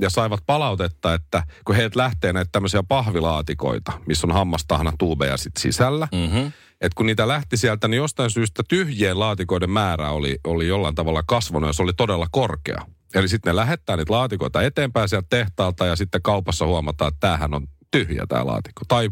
ja 0.00 0.10
saivat 0.10 0.40
palautetta, 0.46 1.14
että 1.14 1.42
kun 1.64 1.76
heiltä 1.76 1.98
lähtee 1.98 2.32
näitä 2.32 2.48
tämmöisiä 2.52 2.82
pahvilaatikoita, 2.82 3.92
missä 4.06 4.26
on 4.26 4.32
hammastahna 4.34 4.92
tuubeja 4.98 5.36
sit 5.36 5.56
sisällä. 5.58 6.08
Mm-hmm. 6.12 6.52
Että 6.84 6.96
kun 6.96 7.06
niitä 7.06 7.28
lähti 7.28 7.56
sieltä, 7.56 7.88
niin 7.88 7.96
jostain 7.98 8.30
syystä 8.30 8.62
tyhjien 8.68 9.18
laatikoiden 9.18 9.70
määrä 9.70 10.10
oli, 10.10 10.38
oli 10.44 10.68
jollain 10.68 10.94
tavalla 10.94 11.22
kasvanut 11.26 11.68
ja 11.68 11.72
se 11.72 11.82
oli 11.82 11.92
todella 11.96 12.26
korkea. 12.30 12.86
Eli 13.14 13.28
sitten 13.28 13.50
ne 13.50 13.56
lähettää 13.56 13.96
niitä 13.96 14.12
laatikoita 14.12 14.62
eteenpäin 14.62 15.08
sieltä 15.08 15.26
tehtaalta 15.30 15.86
ja 15.86 15.96
sitten 15.96 16.22
kaupassa 16.22 16.66
huomataan, 16.66 17.08
että 17.08 17.20
tämähän 17.20 17.54
on 17.54 17.66
tyhjä 17.90 18.24
tämä 18.28 18.46
laatikko. 18.46 18.82
Tai 18.88 19.08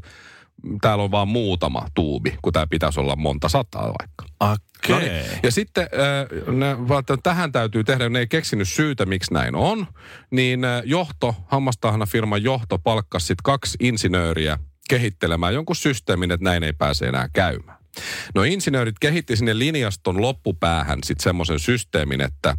täällä 0.80 1.04
on 1.04 1.10
vaan 1.10 1.28
muutama 1.28 1.86
tuubi, 1.94 2.38
kun 2.42 2.52
tämä 2.52 2.66
pitäisi 2.66 3.00
olla 3.00 3.16
monta 3.16 3.48
sataa 3.48 3.94
vaikka. 3.98 4.24
Okei. 4.40 5.08
Niin. 5.08 5.24
Ja 5.42 5.50
sitten 5.50 5.82
äh, 5.84 6.54
ne, 6.54 6.76
että 6.98 7.16
tähän 7.22 7.52
täytyy 7.52 7.84
tehdä, 7.84 8.08
ne 8.08 8.18
ei 8.18 8.26
keksinyt 8.26 8.68
syytä, 8.68 9.06
miksi 9.06 9.34
näin 9.34 9.54
on, 9.54 9.86
niin 10.30 10.64
äh, 10.64 10.82
johto, 10.84 11.34
hammastahana 11.46 12.06
firman 12.06 12.42
johto 12.42 12.78
palkkasi 12.78 13.26
sitten 13.26 13.42
kaksi 13.42 13.76
insinööriä 13.80 14.58
kehittelemään 14.92 15.54
jonkun 15.54 15.76
systeemin, 15.76 16.30
että 16.30 16.44
näin 16.44 16.62
ei 16.62 16.72
pääse 16.72 17.06
enää 17.06 17.28
käymään. 17.32 17.78
No 18.34 18.42
insinöörit 18.42 18.98
kehitti 19.00 19.36
sinne 19.36 19.58
linjaston 19.58 20.22
loppupäähän 20.22 20.98
sitten 21.04 21.24
semmoisen 21.24 21.58
systeemin, 21.58 22.20
että 22.20 22.56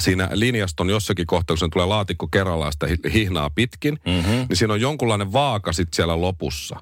siinä 0.00 0.28
linjaston 0.32 0.90
jossakin 0.90 1.26
kohtaa, 1.26 1.54
kun 1.54 1.58
se 1.58 1.68
tulee 1.72 1.86
laatikko 1.86 2.28
kerrallaan 2.28 2.72
sitä 2.72 2.86
hi- 2.86 3.12
hihnaa 3.12 3.50
pitkin, 3.50 3.98
mm-hmm. 4.06 4.46
niin 4.48 4.56
siinä 4.56 4.72
on 4.72 4.80
jonkunlainen 4.80 5.32
vaaka 5.32 5.72
sitten 5.72 5.96
siellä 5.96 6.20
lopussa 6.20 6.76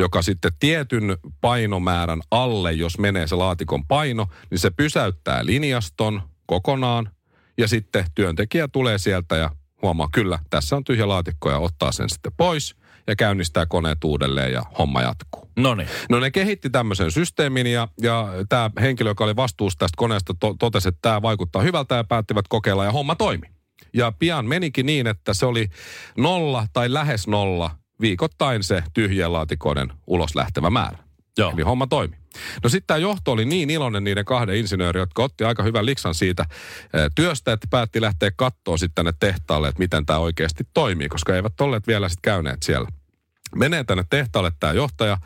joka 0.00 0.22
sitten 0.22 0.52
tietyn 0.60 1.16
painomäärän 1.40 2.20
alle, 2.30 2.72
jos 2.72 2.98
menee 2.98 3.26
se 3.26 3.34
laatikon 3.34 3.86
paino, 3.86 4.26
niin 4.50 4.58
se 4.58 4.70
pysäyttää 4.70 5.46
linjaston 5.46 6.22
kokonaan 6.46 7.10
ja 7.58 7.68
sitten 7.68 8.04
työntekijä 8.14 8.68
tulee 8.68 8.98
sieltä 8.98 9.36
ja 9.36 9.50
huomaa, 9.82 10.08
kyllä, 10.12 10.38
tässä 10.50 10.76
on 10.76 10.84
tyhjä 10.84 11.08
laatikko 11.08 11.50
ja 11.50 11.58
ottaa 11.58 11.92
sen 11.92 12.10
sitten 12.10 12.32
pois 12.36 12.76
ja 13.08 13.16
käynnistää 13.16 13.66
koneet 13.66 14.04
uudelleen 14.04 14.52
ja 14.52 14.62
homma 14.78 15.02
jatkuu. 15.02 15.48
No 15.56 15.74
niin. 15.74 15.88
No 16.08 16.20
ne 16.20 16.30
kehitti 16.30 16.70
tämmöisen 16.70 17.10
systeemin 17.10 17.66
ja, 17.66 17.88
ja 18.00 18.28
tämä 18.48 18.70
henkilö, 18.80 19.10
joka 19.10 19.24
oli 19.24 19.36
vastuussa 19.36 19.78
tästä 19.78 19.96
koneesta, 19.96 20.34
to, 20.40 20.54
totesi, 20.58 20.88
että 20.88 20.98
tämä 21.02 21.22
vaikuttaa 21.22 21.62
hyvältä 21.62 21.94
ja 21.94 22.04
päättivät 22.04 22.48
kokeilla 22.48 22.84
ja 22.84 22.92
homma 22.92 23.14
toimi. 23.14 23.46
Ja 23.92 24.12
pian 24.18 24.46
menikin 24.46 24.86
niin, 24.86 25.06
että 25.06 25.34
se 25.34 25.46
oli 25.46 25.68
nolla 26.16 26.66
tai 26.72 26.92
lähes 26.92 27.26
nolla 27.26 27.70
viikoittain 28.00 28.62
se 28.62 28.82
tyhjien 28.94 29.32
laatikoiden 29.32 29.92
ulos 30.06 30.34
lähtevä 30.34 30.70
määrä. 30.70 30.98
Joo. 31.38 31.52
Eli 31.52 31.62
homma 31.62 31.86
toimi. 31.86 32.16
No 32.62 32.68
sitten 32.68 32.86
tämä 32.86 32.98
johto 32.98 33.32
oli 33.32 33.44
niin 33.44 33.70
iloinen 33.70 34.04
niiden 34.04 34.24
kahden 34.24 34.56
insinööriä, 34.56 35.02
jotka 35.02 35.22
otti 35.22 35.44
aika 35.44 35.62
hyvän 35.62 35.86
liksan 35.86 36.14
siitä 36.14 36.44
eh, 36.94 37.10
työstä, 37.14 37.52
että 37.52 37.66
päätti 37.70 38.00
lähteä 38.00 38.30
kattoon 38.36 38.78
sitten 38.78 38.94
tänne 38.94 39.12
tehtaalle, 39.20 39.68
että 39.68 39.78
miten 39.78 40.06
tämä 40.06 40.18
oikeasti 40.18 40.64
toimii, 40.74 41.08
koska 41.08 41.36
eivät 41.36 41.60
olleet 41.60 41.86
vielä 41.86 42.08
sitten 42.08 42.22
käyneet 42.22 42.62
siellä. 42.62 42.88
Menee 43.54 43.84
tänne 43.84 44.04
tehtaalle 44.10 44.52
tämä 44.60 44.72
johtaja 44.72 45.18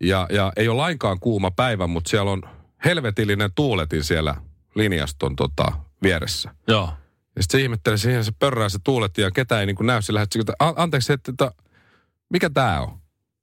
ja, 0.00 0.26
ja 0.30 0.52
ei 0.56 0.68
ole 0.68 0.76
lainkaan 0.76 1.20
kuuma 1.20 1.50
päivä, 1.50 1.86
mutta 1.86 2.10
siellä 2.10 2.30
on 2.30 2.42
helvetillinen 2.84 3.50
tuuletin 3.54 4.04
siellä 4.04 4.34
linjaston 4.74 5.36
tota, 5.36 5.72
vieressä. 6.02 6.54
Joo. 6.68 6.92
Ja 7.36 7.42
sitten 7.42 7.60
se 7.60 7.64
ihmettelee, 7.64 7.96
siihen 7.98 8.24
se 8.24 8.32
pörrää 8.38 8.68
se 8.68 8.78
tuuletin 8.84 9.22
ja 9.22 9.30
ketä 9.30 9.60
ei 9.60 9.66
niin 9.66 9.76
kuin 9.76 9.86
näy. 9.86 10.00
Että 10.40 10.52
"A- 10.58 10.72
anteeksi, 10.76 11.12
että, 11.12 11.30
että 11.30 11.50
mikä 12.30 12.50
tämä 12.50 12.80
on? 12.80 12.98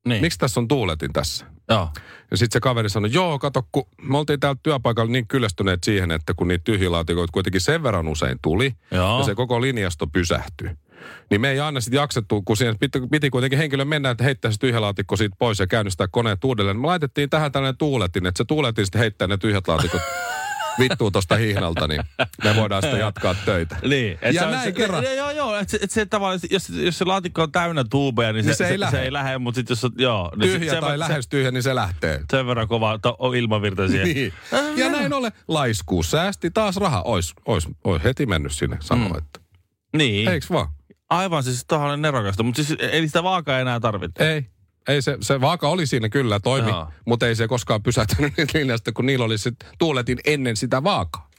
Niin. 0.07 0.21
Miksi 0.21 0.39
tässä 0.39 0.59
on 0.59 0.67
tuuletin 0.67 1.13
tässä? 1.13 1.45
Joo. 1.69 1.89
Ja 2.31 2.37
sitten 2.37 2.55
se 2.55 2.59
kaveri 2.59 2.89
sanoi, 2.89 3.13
joo, 3.13 3.39
kato, 3.39 3.67
kun 3.71 3.85
me 4.01 4.17
oltiin 4.17 4.39
täällä 4.39 4.59
työpaikalla 4.63 5.11
niin 5.11 5.27
kyllästyneet 5.27 5.83
siihen, 5.83 6.11
että 6.11 6.33
kun 6.33 6.47
niitä 6.47 6.63
tyhjilaatikoita 6.63 7.31
kuitenkin 7.31 7.61
sen 7.61 7.83
verran 7.83 8.07
usein 8.07 8.39
tuli, 8.41 8.73
Joo. 8.91 9.19
ja 9.19 9.25
se 9.25 9.35
koko 9.35 9.61
linjasto 9.61 10.07
pysähtyi. 10.07 10.69
Niin 11.29 11.41
me 11.41 11.51
ei 11.51 11.59
aina 11.59 11.81
sitten 11.81 11.97
jaksettu, 11.97 12.41
kun 12.41 12.57
siihen 12.57 12.77
piti, 12.79 12.99
piti 13.11 13.29
kuitenkin 13.29 13.59
henkilön 13.59 13.87
mennä, 13.87 14.09
että 14.09 14.23
heittää 14.23 14.51
se 14.51 14.59
tyhjälaatikko 14.59 15.15
siitä 15.15 15.35
pois 15.39 15.59
ja 15.59 15.67
käynnistää 15.67 16.07
koneet 16.11 16.43
uudelleen. 16.43 16.77
Me 16.77 16.87
laitettiin 16.87 17.29
tähän 17.29 17.51
tällainen 17.51 17.77
tuuletin, 17.77 18.25
että 18.25 18.37
se 18.37 18.45
tuuletin 18.45 18.85
sitten 18.85 18.99
heittää 18.99 19.27
ne 19.27 19.37
tyhjät 19.37 19.67
laatikot 19.67 20.01
vittuun 20.79 21.11
tuosta 21.11 21.35
hihnalta, 21.35 21.87
niin 21.87 22.01
me 22.43 22.55
voidaan 22.55 22.81
sitten 22.81 22.99
jatkaa 22.99 23.35
töitä. 23.45 23.75
Niin. 23.87 24.17
Et 24.21 24.33
Ja 24.35 24.41
se, 24.41 24.47
näin 24.47 24.63
se, 24.63 24.71
kerran. 24.71 25.03
Joo, 25.03 25.13
joo, 25.13 25.31
joo. 25.31 25.57
Et 25.57 25.69
se, 25.69 25.79
et 25.81 25.91
se 25.91 26.05
tavallaan, 26.05 26.39
jos, 26.51 26.69
jos 26.69 26.97
se 26.97 27.05
laatikko 27.05 27.41
on 27.41 27.51
täynnä 27.51 27.83
tuubeja, 27.89 28.33
niin, 28.33 28.45
Niin 28.45 28.55
se, 28.55 28.57
se 28.57 28.63
ei 28.63 28.69
se, 28.69 28.73
se, 28.73 28.79
lähde. 28.79 29.01
ei 29.01 29.13
lähde, 29.13 29.37
mutta 29.37 29.55
sitten 29.55 29.71
jos 29.71 29.85
on, 29.85 29.91
joo. 29.97 30.31
Niin 30.35 30.51
Tyhjä 30.59 30.73
se, 30.73 30.79
tai 30.79 30.91
se, 30.91 30.99
lähes 30.99 31.27
tyhjä, 31.27 31.51
niin 31.51 31.63
se 31.63 31.75
lähtee. 31.75 32.19
Sen 32.31 32.47
verran 32.47 32.67
kova 32.67 32.97
to, 32.99 33.15
on 33.19 33.35
ilmavirta 33.35 33.87
siihen. 33.87 34.07
Niin. 34.07 34.33
Ja 34.75 34.89
näin 34.89 35.13
ollen 35.13 35.31
laiskuus 35.47 36.11
säästi 36.11 36.51
taas 36.51 36.77
raha. 36.77 37.01
Ois, 37.01 37.33
ois, 37.45 37.67
ois 37.83 38.03
heti 38.03 38.25
mennyt 38.25 38.51
sinne 38.51 38.77
sanoa, 38.81 39.09
mm. 39.09 39.17
että 39.17 39.39
Niin. 39.97 40.27
eiks 40.29 40.49
vaan? 40.51 40.67
Aivan 41.09 41.43
siis 41.43 41.65
tuohon 41.67 41.91
on 41.91 42.01
nerokasta, 42.01 42.43
mutta 42.43 42.63
siis 42.63 42.79
ei 42.91 43.07
sitä 43.07 43.23
vaakaa 43.23 43.59
enää 43.59 43.79
tarvitse. 43.79 44.33
Ei. 44.33 44.45
Ei 44.87 45.01
se, 45.01 45.17
se 45.21 45.41
vaaka 45.41 45.67
oli 45.69 45.87
siinä 45.87 46.09
kyllä, 46.09 46.39
toimi, 46.39 46.69
Joo. 46.69 46.87
mutta 47.05 47.27
ei 47.27 47.35
se 47.35 47.47
koskaan 47.47 47.83
pysäyttänyt 47.83 48.37
niitä 48.37 48.57
linjasta, 48.59 48.91
kun 48.91 49.05
niillä 49.05 49.25
oli 49.25 49.37
se 49.37 49.51
tuuletin 49.79 50.17
ennen 50.25 50.57
sitä 50.57 50.83
vaakaa. 50.83 51.29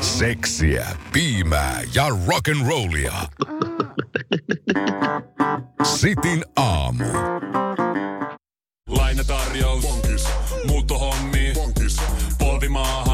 Seksiä, 0.00 0.86
piimää 1.12 1.82
ja 1.94 2.08
rock'n'rollia. 2.08 3.14
Sitin 5.84 6.44
aamu. 6.56 7.04
Lainatarjous. 8.88 9.86
Bonkis. 9.86 10.28
Muuttohommi. 10.66 11.52
Bonkis. 11.54 11.96
Polvimaaha. 12.38 13.13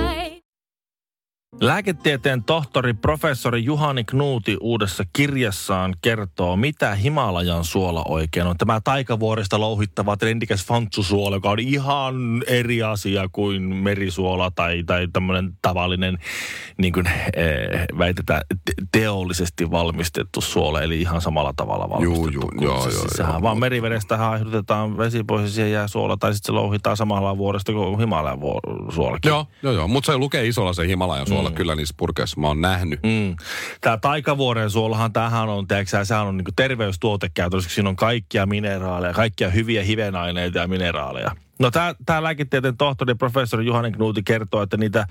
Lääketieteen 1.61 2.43
tohtori 2.43 2.93
professori 2.93 3.63
Juhani 3.63 4.03
Knuuti 4.03 4.57
uudessa 4.61 5.03
kirjassaan 5.13 5.95
kertoo, 6.01 6.55
mitä 6.55 6.95
Himalajan 6.95 7.63
suola 7.63 8.03
oikein 8.07 8.47
on. 8.47 8.57
Tämä 8.57 8.81
taikavuorista 8.83 9.59
louhittava 9.59 10.17
trendikäs 10.17 10.65
fantsusuola, 10.65 11.35
joka 11.35 11.49
on 11.49 11.59
ihan 11.59 12.15
eri 12.47 12.83
asia 12.83 13.29
kuin 13.31 13.61
merisuola 13.61 14.51
tai, 14.51 14.83
tai 14.83 15.07
tämmöinen 15.13 15.57
tavallinen, 15.61 16.17
niin 16.77 16.93
kuin 16.93 17.07
eh, 17.07 17.85
väitetään, 17.97 18.41
te- 18.65 18.73
teollisesti 18.91 19.71
valmistettu 19.71 20.41
suola, 20.41 20.81
eli 20.81 21.01
ihan 21.01 21.21
samalla 21.21 21.53
tavalla 21.57 21.89
valmistettu. 21.89 22.29
Juu, 22.29 22.41
juu, 22.41 22.49
kuin 22.49 22.63
joo, 22.63 22.81
se. 22.81 22.89
joo, 22.89 23.01
Siis 23.01 23.13
sehän 23.13 23.33
joo. 23.33 23.41
vaan 23.41 23.59
merivedestä 23.59 24.17
haihdutetaan 24.17 24.97
vesi 24.97 25.23
pois 25.23 25.43
ja 25.43 25.49
siihen 25.49 25.71
jää 25.71 25.87
suola, 25.87 26.17
tai 26.17 26.33
sitten 26.33 26.47
se 26.47 26.51
louhitaan 26.51 26.97
samalla 26.97 27.37
vuoresta 27.37 27.71
kuin 27.71 27.99
Himalajan 27.99 28.41
vuor- 28.41 28.93
suolakin. 28.93 29.29
Joo, 29.29 29.45
joo, 29.63 29.73
joo. 29.73 29.87
Mutta 29.87 30.11
se 30.11 30.17
lukee 30.17 30.47
isolla 30.47 30.73
se 30.73 30.87
Himalajan 30.87 31.27
suola 31.27 31.50
mm. 31.51 31.55
kyllä 31.55 31.75
niissä 31.75 31.95
purkeissa. 31.97 32.41
Mä 32.41 32.47
oon 32.47 32.61
nähnyt. 32.61 32.99
Mm. 33.03 33.35
Tämä 33.81 33.97
taikavuoren 33.97 34.69
suolahan, 34.69 35.13
tämähän 35.13 35.49
on, 35.49 35.67
tiedätkö, 35.67 36.05
sehän 36.05 36.27
on 36.27 36.37
niinku 36.37 36.51
terveystuote 36.55 37.29
käytössä, 37.33 37.69
siinä 37.69 37.89
on 37.89 37.95
kaikkia 37.95 38.45
mineraaleja, 38.45 39.13
kaikkia 39.13 39.49
hyviä 39.49 39.83
hivenaineita 39.83 40.59
ja 40.59 40.67
mineraaleja. 40.67 41.31
No 41.59 41.71
tämä, 42.05 42.23
lääketieteen 42.23 42.77
tohtori, 42.77 43.15
professori 43.15 43.65
Juhani 43.65 43.91
Knuuti 43.91 44.23
kertoo, 44.23 44.61
että 44.61 44.77
niitä 44.77 45.07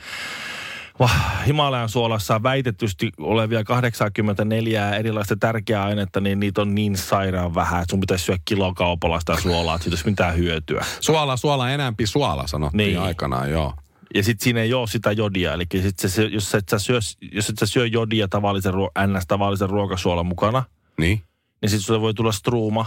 Himalajan 1.46 1.88
suolassa 1.88 2.34
on 2.34 2.42
väitetysti 2.42 3.10
olevia 3.18 3.64
84 3.64 4.96
erilaista 4.96 5.36
tärkeää 5.36 5.84
ainetta, 5.84 6.20
niin 6.20 6.40
niitä 6.40 6.62
on 6.62 6.74
niin 6.74 6.96
sairaan 6.96 7.54
vähän, 7.54 7.82
että 7.82 7.90
sun 7.90 8.00
pitäisi 8.00 8.24
syödä 8.24 8.40
kilokaupalla 8.44 9.20
sitä 9.20 9.36
suolaa, 9.40 9.74
että 9.74 9.84
siitä 9.84 9.94
olisi 9.94 10.10
mitään 10.10 10.36
hyötyä. 10.36 10.84
Suola, 11.00 11.36
suola, 11.36 11.70
enämpi 11.70 12.06
suola 12.06 12.46
sanottiin 12.46 12.78
niin. 12.78 13.00
aikanaan, 13.00 13.50
joo. 13.50 13.74
Ja 14.14 14.22
sitten 14.24 14.44
siinä 14.44 14.60
ei 14.60 14.74
ole 14.74 14.86
sitä 14.86 15.12
jodia. 15.12 15.52
Eli 15.52 15.64
sit 15.82 15.98
se, 15.98 16.08
se, 16.08 16.24
jos, 16.24 16.54
et 16.54 16.68
sä 16.68 16.78
syö, 16.78 16.98
jos 17.32 17.48
et 17.50 17.58
sä 17.58 17.66
syö 17.66 17.86
jodia 17.86 18.28
tavallisen, 18.28 18.74
ruo- 18.74 19.06
ns. 19.06 19.26
tavallisen 19.28 19.70
ruokasuolan 19.70 20.26
mukana, 20.26 20.64
Niin. 20.98 21.22
niin 21.62 21.70
sitten 21.70 21.84
sulle 21.84 22.00
voi 22.00 22.14
tulla 22.14 22.32
struuma. 22.32 22.86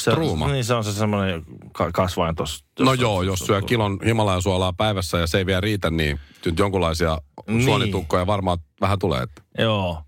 Se, 0.00 0.10
Struuma? 0.10 0.48
Niin 0.52 0.64
se 0.64 0.74
on 0.74 0.84
se 0.84 0.92
semmoinen 0.92 1.44
ka- 1.72 1.92
kasvain 1.92 2.36
tuossa. 2.36 2.64
No 2.78 2.92
joo, 2.94 3.22
jos 3.22 3.38
syö 3.38 3.62
kilon 3.62 3.98
Himalajan 4.06 4.42
suolaa 4.42 4.72
päivässä 4.72 5.18
ja 5.18 5.26
se 5.26 5.38
ei 5.38 5.46
vielä 5.46 5.60
riitä, 5.60 5.90
niin 5.90 6.20
nyt 6.44 6.58
jonkunlaisia 6.58 7.18
Niin. 7.48 7.64
suonitukkoja 7.64 8.26
varmaan 8.26 8.58
vähän 8.80 8.98
tulee. 8.98 9.22
Että. 9.22 9.42
Joo. 9.58 10.02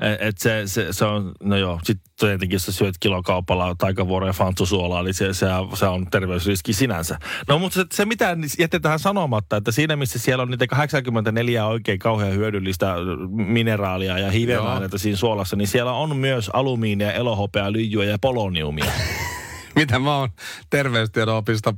Et, 0.00 0.38
se, 0.38 0.62
se, 0.66 0.86
se, 0.90 1.04
on, 1.04 1.32
no 1.42 1.56
joo, 1.56 1.80
sitten 1.82 2.12
tietenkin 2.20 2.54
jos 2.54 2.66
sä 2.66 2.72
syöt 2.72 2.94
kilokaupalla 3.00 3.74
taikavuoro 3.78 4.26
ja 4.26 4.32
fantsusuolaa, 4.32 5.02
niin 5.02 5.14
se, 5.14 5.34
se, 5.34 5.46
se 5.74 5.86
on 5.86 6.06
terveysriski 6.10 6.72
sinänsä. 6.72 7.18
No 7.48 7.58
mutta 7.58 7.74
se, 7.74 7.84
se 7.94 8.04
mitä 8.04 8.36
jätetään 8.58 8.98
sanomatta, 8.98 9.56
että 9.56 9.72
siinä 9.72 9.96
missä 9.96 10.18
siellä 10.18 10.42
on 10.42 10.50
niitä 10.50 10.66
84 10.66 11.66
oikein 11.66 11.98
kauhean 11.98 12.34
hyödyllistä 12.34 12.94
mineraalia 13.30 14.18
ja 14.18 14.30
hivenaineita 14.30 14.98
siinä 14.98 15.16
suolassa, 15.16 15.56
niin 15.56 15.68
siellä 15.68 15.92
on 15.92 16.16
myös 16.16 16.50
alumiinia, 16.52 17.12
elohopea, 17.12 17.72
lyijyä 17.72 18.04
ja 18.04 18.18
poloniumia. 18.20 18.92
Mitä 19.76 19.98
mä 19.98 20.16
oon 20.16 20.28
terveystiedon 20.70 21.36
opista 21.36 21.74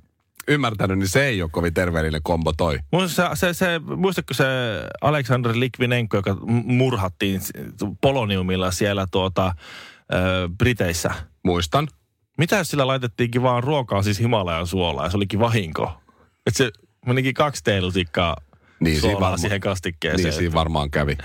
ymmärtänyt, 0.48 0.98
niin 0.98 1.08
se 1.08 1.24
ei 1.26 1.42
ole 1.42 1.50
kovin 1.52 1.74
terveellinen 1.74 2.20
kombo 2.22 2.52
toi. 2.52 2.78
Muista 2.92 3.34
se, 3.34 3.46
se, 3.46 3.54
se, 3.54 3.80
muistatko 3.96 4.34
se 4.34 4.44
Aleksandr 5.00 5.50
Likvinenko, 5.54 6.16
joka 6.16 6.36
murhattiin 6.64 7.40
poloniumilla 8.00 8.70
siellä 8.70 9.06
tuota, 9.10 9.54
ö, 10.12 10.48
Briteissä? 10.58 11.10
Muistan. 11.44 11.88
Mitä 12.38 12.56
jos 12.56 12.70
sillä 12.70 12.86
laitettiinkin 12.86 13.42
vaan 13.42 13.62
ruokaa, 13.64 14.02
siis 14.02 14.20
Himalajan 14.20 14.66
suolaa, 14.66 15.04
ja 15.06 15.10
se 15.10 15.16
olikin 15.16 15.40
vahinko? 15.40 15.92
Että 16.46 16.58
se 16.58 16.70
menikin 17.06 17.34
kaksi 17.34 17.64
teelutikkaa 17.64 18.36
Niin, 18.80 19.00
suolaa 19.00 19.20
varma- 19.20 19.36
siihen 19.36 19.60
kastikkeeseen. 19.60 20.24
Niin 20.24 20.32
siinä 20.32 20.54
varmaan 20.54 20.90
kävi. 20.90 21.16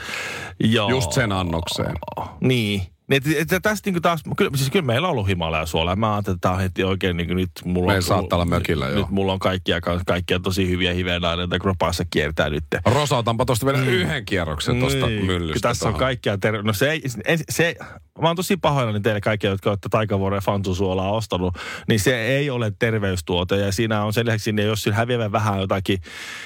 Joo. 0.60 0.90
Just 0.90 1.12
sen 1.12 1.32
annokseen. 1.32 1.96
Niin. 2.42 2.82
Niin, 3.10 3.22
Et, 3.38 3.52
et, 3.54 3.62
tästä 3.62 3.92
niin 3.92 4.02
taas, 4.02 4.24
kyllä, 4.38 4.52
siis 4.58 4.70
kyllä 4.70 4.86
meillä 4.86 5.08
on 5.08 5.12
ollut 5.12 5.28
Himalajan 5.28 5.68
suolaa. 5.68 5.96
Mä 5.96 6.14
ajattelin, 6.14 6.36
että 6.36 6.42
tämä 6.48 6.56
on 6.56 6.62
heti 6.62 6.84
oikein 6.84 7.18
niin 7.18 7.36
nyt 7.36 7.52
mulla 7.66 7.88
Meillä 7.88 7.98
on, 7.98 8.04
saattaa 8.04 8.38
olla 8.38 8.46
mökillä, 8.46 8.86
nyt, 8.86 8.94
joo. 8.96 9.02
Nyt 9.02 9.12
mulla 9.12 9.34
on 9.34 9.40
kaikkia, 9.40 9.82
kaikkia 10.08 10.40
tosi 10.40 10.70
hyviä 10.70 10.94
hivenaineita 10.94 11.60
kropassa 11.60 12.04
kiertää 12.10 12.50
nyt. 12.50 12.64
Rosautanpa 12.86 13.46
tuosta 13.46 13.66
vielä 13.66 13.80
yhden 13.80 14.26
kierroksen 14.26 14.80
tuosta 14.80 15.06
Niin, 15.08 15.26
myllystä. 15.26 15.70
Tässä 15.70 15.86
on 15.88 15.94
tuohon. 15.94 16.00
kaikkia 16.00 16.38
ter- 16.38 16.64
No 16.64 16.74
se 16.74 16.92
ei, 16.92 17.02
se, 17.10 17.20
se, 17.50 17.76
mä 18.22 18.28
oon 18.28 18.36
tosi 18.36 18.58
pahoillani 18.58 19.00
teille 19.00 19.22
kaikkia, 19.22 19.50
jotka 19.50 19.70
olette 19.70 19.90
taikavuoren 19.90 20.42
fansusuolaa 20.42 21.12
ostanut. 21.12 21.58
Niin 21.88 22.00
se 22.00 22.26
ei 22.26 22.50
ole 22.50 22.74
terveystuote 22.80 23.58
ja 23.58 23.72
siinä 23.72 24.04
on 24.04 24.14
sen 24.14 24.26
lisäksi, 24.26 24.44
sinne, 24.44 24.64
jos 24.64 24.84
siinä 24.84 24.98
häviävän 24.98 25.32
vähän 25.32 25.60
jotakin, 25.60 26.02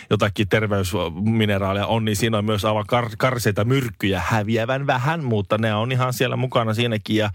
jotakin 0.10 0.50
terveysmineraaleja 0.50 1.86
on, 1.86 2.06
niin 2.06 2.16
siinä 2.16 2.38
on 2.38 2.46
myös 2.46 2.66
aivan 2.66 2.86
kar- 2.94 3.16
karseita 3.18 3.64
myrkkyjä 3.66 4.22
häviävän 4.26 4.88
vähän, 4.88 5.24
mutta 5.24 5.58
ne 5.58 5.74
on 5.74 5.92
ihan 5.92 6.14
siellä 6.14 6.36
mukana 6.36 6.74
siinäkin. 6.74 7.16
Ja 7.16 7.30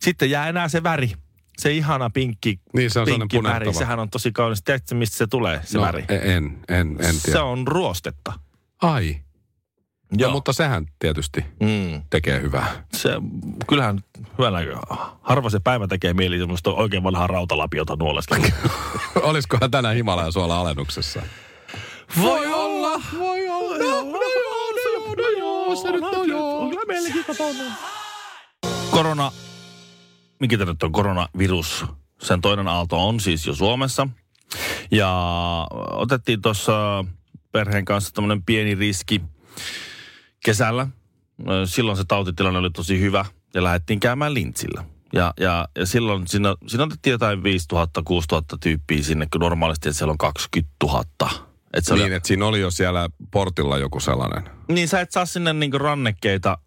sitten 0.00 0.30
jää 0.30 0.48
enää 0.48 0.68
se 0.68 0.82
väri. 0.82 1.12
Se 1.58 1.72
ihana 1.72 2.10
pinkki, 2.10 2.60
Niin, 2.74 2.90
se 2.90 3.00
on 3.00 3.06
pinkki 3.06 3.42
väri, 3.42 3.74
sehän 3.74 3.98
on 3.98 4.10
tosi 4.10 4.32
kaunis. 4.32 4.62
Tiedätkö, 4.62 4.94
mistä 4.94 5.16
se 5.16 5.26
tulee, 5.26 5.60
se 5.64 5.78
no, 5.78 5.84
väri? 5.84 6.04
En, 6.08 6.58
en, 6.68 6.96
en 7.00 7.14
Se 7.14 7.22
tiedä. 7.24 7.42
on 7.44 7.66
ruostetta. 7.66 8.32
Ai. 8.82 9.16
No, 10.20 10.30
mutta 10.30 10.52
sehän 10.52 10.86
tietysti 10.98 11.44
Mm. 11.60 12.02
tekee 12.10 12.40
hyvää. 12.42 12.84
se, 12.92 13.10
kyllähän 13.68 14.00
hyvänä, 14.38 14.58
harva 15.22 15.50
se 15.50 15.60
päivä 15.60 15.86
tekee 15.86 16.14
mieli 16.14 16.38
semmoista 16.38 16.70
oikein 16.70 17.02
vanhaa 17.02 17.26
rautalapiota 17.26 17.96
nuolesta. 17.96 18.36
Olisikohan 19.22 19.70
tänään 19.70 19.94
Himalajan 19.96 20.32
suola 20.32 20.60
alennuksessa? 20.60 21.22
Voi 22.20 22.46
olla, 22.46 23.00
voi 23.18 23.48
olla. 23.48 23.78
No, 23.78 24.02
no, 24.02 24.20
joo, 24.20 24.72
no, 24.76 24.82
joo, 24.92 25.14
no, 25.16 25.28
joo, 25.38 25.76
se 25.76 25.90
nyt 25.90 26.04
on 26.04 26.28
joo. 26.28 26.68
Kyllä 26.68 26.82
meilläkin 26.86 27.24
kotona. 27.24 27.64
Korona, 28.90 29.32
mikä 30.40 30.58
tämä 30.58 30.72
nyt 30.72 30.82
on, 30.82 30.92
koronavirus, 30.92 31.84
sen 32.22 32.40
toinen 32.40 32.68
aalto 32.68 33.08
on 33.08 33.20
siis 33.20 33.46
jo 33.46 33.54
Suomessa. 33.54 34.08
Ja 34.90 35.10
otettiin 35.90 36.42
tuossa 36.42 37.04
perheen 37.52 37.84
kanssa 37.84 38.12
tämmöinen 38.14 38.44
pieni 38.44 38.74
riski 38.74 39.20
kesällä. 40.44 40.86
Silloin 41.64 41.96
se 41.96 42.04
tautitilanne 42.08 42.58
oli 42.58 42.70
tosi 42.70 43.00
hyvä 43.00 43.24
ja 43.54 43.64
lähdettiin 43.64 44.00
käymään 44.00 44.34
lintsillä. 44.34 44.84
Ja, 45.12 45.34
ja, 45.40 45.68
ja 45.78 45.86
silloin 45.86 46.28
siinä, 46.28 46.54
siinä 46.66 46.84
otettiin 46.84 47.12
jotain 47.12 47.42
5000, 47.42 48.02
6000 48.02 48.56
tyyppiä 48.60 49.02
sinne, 49.02 49.26
kun 49.32 49.40
normaalisti 49.40 49.88
että 49.88 49.98
siellä 49.98 50.12
on 50.12 50.18
20 50.18 50.70
000. 50.82 51.04
Et 51.74 51.84
se 51.84 51.94
oli, 51.94 52.02
Niin, 52.02 52.12
että 52.12 52.26
siinä 52.26 52.46
oli 52.46 52.60
jo 52.60 52.70
siellä 52.70 53.08
portilla 53.30 53.78
joku 53.78 54.00
sellainen. 54.00 54.44
niin 54.68 54.88
sä 54.88 55.00
et 55.00 55.12
saa 55.12 55.26
sinne 55.26 55.52
niinku 55.52 55.78
rannekkeita. 55.78 56.58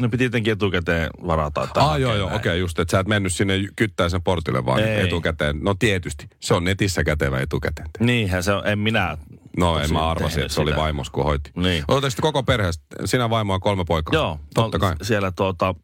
Ne 0.00 0.08
piti 0.08 0.24
jotenkin 0.24 0.52
etukäteen 0.52 1.10
varata. 1.26 1.68
Ah, 1.74 2.00
joo, 2.00 2.14
joo, 2.14 2.28
näin. 2.28 2.40
okei, 2.40 2.50
okay, 2.50 2.58
just, 2.58 2.78
että 2.78 2.92
sä 2.92 3.00
et 3.00 3.06
mennyt 3.08 3.32
sinne 3.32 3.54
kyttäisen 3.76 4.22
portille 4.22 4.64
vaan 4.66 4.80
Ei. 4.82 5.00
etukäteen. 5.06 5.56
No 5.62 5.74
tietysti, 5.74 6.26
se 6.40 6.54
on 6.54 6.64
netissä 6.64 7.04
kätevä 7.04 7.40
etukäteen. 7.40 7.88
Niinhän 8.00 8.42
se 8.42 8.52
on, 8.52 8.66
en 8.66 8.78
minä. 8.78 9.18
No 9.56 9.78
en 9.78 9.92
mä 9.92 10.10
arvasin, 10.10 10.42
että 10.42 10.54
se 10.54 10.60
oli 10.60 10.76
vaimos, 10.76 11.10
kun 11.10 11.24
hoiti. 11.24 11.50
Niin. 11.56 11.84
Sitten 12.08 12.22
koko 12.22 12.42
perheestä, 12.42 12.84
sinä 13.04 13.30
vaimo 13.30 13.52
ja 13.52 13.58
kolme 13.58 13.84
poikaa? 13.84 14.14
Joo, 14.14 14.40
Totta 14.54 14.78
no, 14.78 14.80
kai. 14.80 14.94
siellä 15.02 15.32
tuota, 15.32 15.74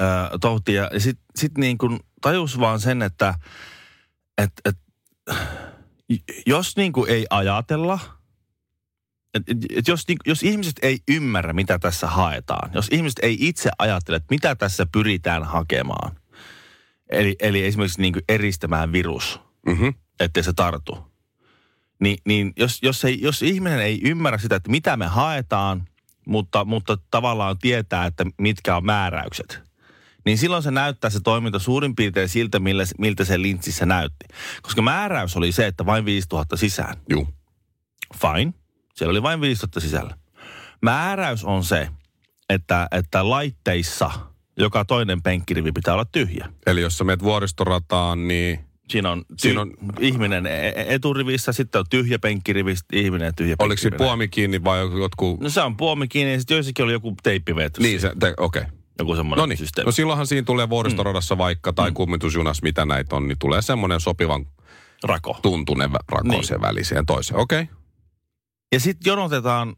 äh, 0.00 0.30
touhti. 0.40 0.74
Ja 0.74 0.90
sitten 0.98 1.24
sit 1.36 1.58
niin 1.58 1.78
kuin 1.78 2.00
tajus 2.20 2.60
vaan 2.60 2.80
sen, 2.80 3.02
että 3.02 3.34
et, 4.38 4.52
et, 4.64 4.76
jos 6.46 6.76
niin 6.76 6.92
kuin 6.92 7.10
ei 7.10 7.26
ajatella, 7.30 7.98
et, 9.34 9.42
et, 9.48 9.56
et 9.76 9.88
jos, 9.88 10.08
niin, 10.08 10.18
jos 10.26 10.42
ihmiset 10.42 10.76
ei 10.82 10.98
ymmärrä, 11.08 11.52
mitä 11.52 11.78
tässä 11.78 12.06
haetaan, 12.06 12.70
jos 12.74 12.88
ihmiset 12.90 13.18
ei 13.22 13.36
itse 13.40 13.70
ajattele, 13.78 14.16
että 14.16 14.34
mitä 14.34 14.54
tässä 14.54 14.86
pyritään 14.92 15.44
hakemaan, 15.44 16.16
eli, 17.10 17.36
eli 17.40 17.64
esimerkiksi 17.64 18.00
niin 18.00 18.12
kuin 18.12 18.24
eristämään 18.28 18.92
virus, 18.92 19.40
Mm-hmm. 19.66 19.94
ettei 20.20 20.42
se 20.42 20.52
tartu. 20.52 21.09
Niin, 22.00 22.18
niin 22.26 22.52
jos, 22.56 22.78
jos, 22.82 23.04
ei, 23.04 23.20
jos 23.20 23.42
ihminen 23.42 23.80
ei 23.80 24.00
ymmärrä 24.04 24.38
sitä, 24.38 24.56
että 24.56 24.70
mitä 24.70 24.96
me 24.96 25.06
haetaan, 25.06 25.84
mutta, 26.26 26.64
mutta 26.64 26.98
tavallaan 27.10 27.58
tietää, 27.58 28.06
että 28.06 28.26
mitkä 28.38 28.76
on 28.76 28.86
määräykset, 28.86 29.62
niin 30.24 30.38
silloin 30.38 30.62
se 30.62 30.70
näyttää 30.70 31.10
se 31.10 31.20
toiminta 31.20 31.58
suurin 31.58 31.96
piirtein 31.96 32.28
siltä, 32.28 32.58
millä, 32.58 32.84
miltä 32.98 33.24
se 33.24 33.42
lintsissä 33.42 33.86
näytti. 33.86 34.26
Koska 34.62 34.82
määräys 34.82 35.36
oli 35.36 35.52
se, 35.52 35.66
että 35.66 35.86
vain 35.86 36.04
5000 36.04 36.56
sisään. 36.56 36.96
Juu. 37.10 37.28
Fine. 38.20 38.54
Siellä 38.94 39.10
oli 39.10 39.22
vain 39.22 39.40
5000 39.40 39.80
sisällä. 39.80 40.16
Määräys 40.82 41.44
on 41.44 41.64
se, 41.64 41.88
että, 42.48 42.88
että 42.90 43.30
laitteissa 43.30 44.10
joka 44.56 44.84
toinen 44.84 45.22
penkkirivi 45.22 45.72
pitää 45.72 45.94
olla 45.94 46.04
tyhjä. 46.04 46.48
Eli 46.66 46.80
jos 46.80 46.98
sä 46.98 47.04
menet 47.04 47.22
vuoristorataan, 47.22 48.28
niin 48.28 48.69
Siinä 48.90 49.10
on, 49.10 49.20
ty- 49.32 49.34
Siinä 49.36 49.60
on- 49.60 49.74
ihminen 50.00 50.46
e- 50.46 50.68
e- 50.68 50.94
eturivissä, 50.94 51.52
sitten 51.52 51.78
on 51.78 51.84
tyhjä 51.90 52.18
penkkirivi, 52.18 52.76
sitten 52.76 52.98
ihminen 52.98 53.34
tyhjä 53.34 53.56
oliko 53.58 53.68
penkkirivi. 53.68 53.96
puomi 53.98 54.28
kiinni 54.28 54.64
vai 54.64 54.80
jotkut... 55.00 55.40
No 55.40 55.48
se 55.50 55.60
on 55.60 55.76
puomi 55.76 56.08
kiinni 56.08 56.32
ja 56.32 56.38
sitten 56.38 56.54
joissakin 56.54 56.84
oli 56.84 56.92
joku 56.92 57.14
teippi 57.22 57.56
veetty 57.56 57.80
Niin, 57.82 58.00
se, 58.00 58.08
okei. 58.10 58.32
Okay. 58.38 58.64
Joku 58.98 59.16
semmoinen 59.16 59.42
No 59.42 59.46
niin, 59.46 59.56
systeemi. 59.58 59.86
no 59.86 59.92
silloinhan 59.92 60.26
siinä 60.26 60.44
tulee 60.44 60.68
vuoristoradassa 60.68 61.38
vaikka, 61.38 61.72
tai 61.72 61.92
kummitusjunas, 61.92 62.62
mitä 62.62 62.84
näitä 62.84 63.16
on, 63.16 63.28
niin 63.28 63.38
tulee 63.38 63.62
semmoinen 63.62 64.00
sopivan 64.00 64.46
Rako. 65.04 65.38
tuntunen 65.42 65.90
rako 66.08 66.28
Niin. 66.28 66.44
sen 66.44 66.60
väliseen 66.60 67.06
toiseen. 67.06 67.40
Okei. 67.40 67.62
Okay. 67.62 67.74
Ja 68.72 68.80
sitten 68.80 69.10
jonotetaan 69.10 69.76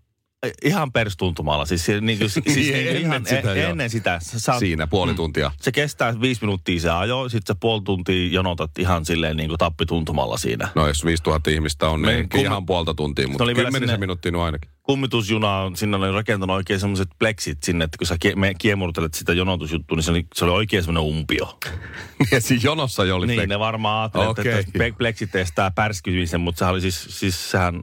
ihan 0.64 0.92
perstuntumalla. 0.92 1.64
Siis, 1.66 1.86
se- 1.86 2.00
niin, 2.00 2.18
kuin, 2.18 2.30
siis 2.34 2.46
Niin, 2.46 2.74
ennen 2.76 2.96
ihan, 2.96 3.26
sitä, 3.26 3.52
e- 3.54 3.60
joo. 3.60 3.70
ennen 3.70 3.90
sitä. 3.90 4.18
Sä 4.22 4.58
Siinä 4.58 4.86
puoli 4.86 5.14
tuntia. 5.14 5.50
Se 5.60 5.72
kestää 5.72 6.20
viisi 6.20 6.40
minuuttia 6.40 6.80
se 6.80 6.90
ajo, 6.90 7.28
sitten 7.28 7.54
sä 7.54 7.58
puoli 7.60 7.82
tuntia 7.84 8.28
jonotat 8.32 8.78
ihan 8.78 9.04
silleen 9.04 9.36
niin 9.36 9.48
kuin 9.48 9.58
tappituntumalla 9.58 10.36
siinä. 10.38 10.68
No 10.74 10.86
jos 10.86 11.04
5000 11.04 11.50
ihmistä 11.50 11.88
on, 11.88 12.00
Me- 12.00 12.12
niin 12.14 12.28
kun- 12.28 12.40
ihan 12.40 12.66
puolta 12.66 12.94
tuntia, 12.94 13.28
mutta 13.28 13.44
kymmenisen 13.44 13.80
sinne- 13.80 13.96
minuuttia 13.96 14.32
no 14.32 14.42
ainakin. 14.42 14.70
Kummitusjuna 14.82 15.56
on, 15.58 15.76
sinne 15.76 15.96
oli 15.96 16.12
rakentanut 16.12 16.56
oikein 16.56 16.80
semmoiset 16.80 17.08
pleksit 17.18 17.62
sinne, 17.62 17.84
että 17.84 17.98
kun 17.98 18.06
sä 18.06 18.16
kie, 18.20 18.34
me 18.34 18.54
kiemurtelet 18.58 19.14
sitä 19.14 19.32
jonotusjuttua, 19.32 19.96
niin 19.96 20.02
se 20.04 20.10
oli, 20.10 20.26
se 20.34 20.44
oli 20.44 20.52
oikein 20.52 20.82
semmoinen 20.82 21.10
umpio. 21.16 21.58
Ja 22.32 22.40
siinä 22.40 22.60
jonossa 22.64 23.04
jo 23.04 23.16
oli 23.16 23.26
Niin, 23.26 23.40
flek- 23.40 23.46
ne 23.46 23.58
varmaan 23.58 24.02
ajattelivat, 24.02 24.38
Okei. 24.38 24.52
okay. 24.52 24.86
että 24.86 24.98
pleksit 24.98 25.34
estää 25.36 25.70
pärskymisen, 25.70 26.40
mutta 26.40 26.58
sehän 26.58 26.72
oli 26.72 26.80
siis, 26.80 27.06
siis 27.20 27.50
sehän 27.50 27.80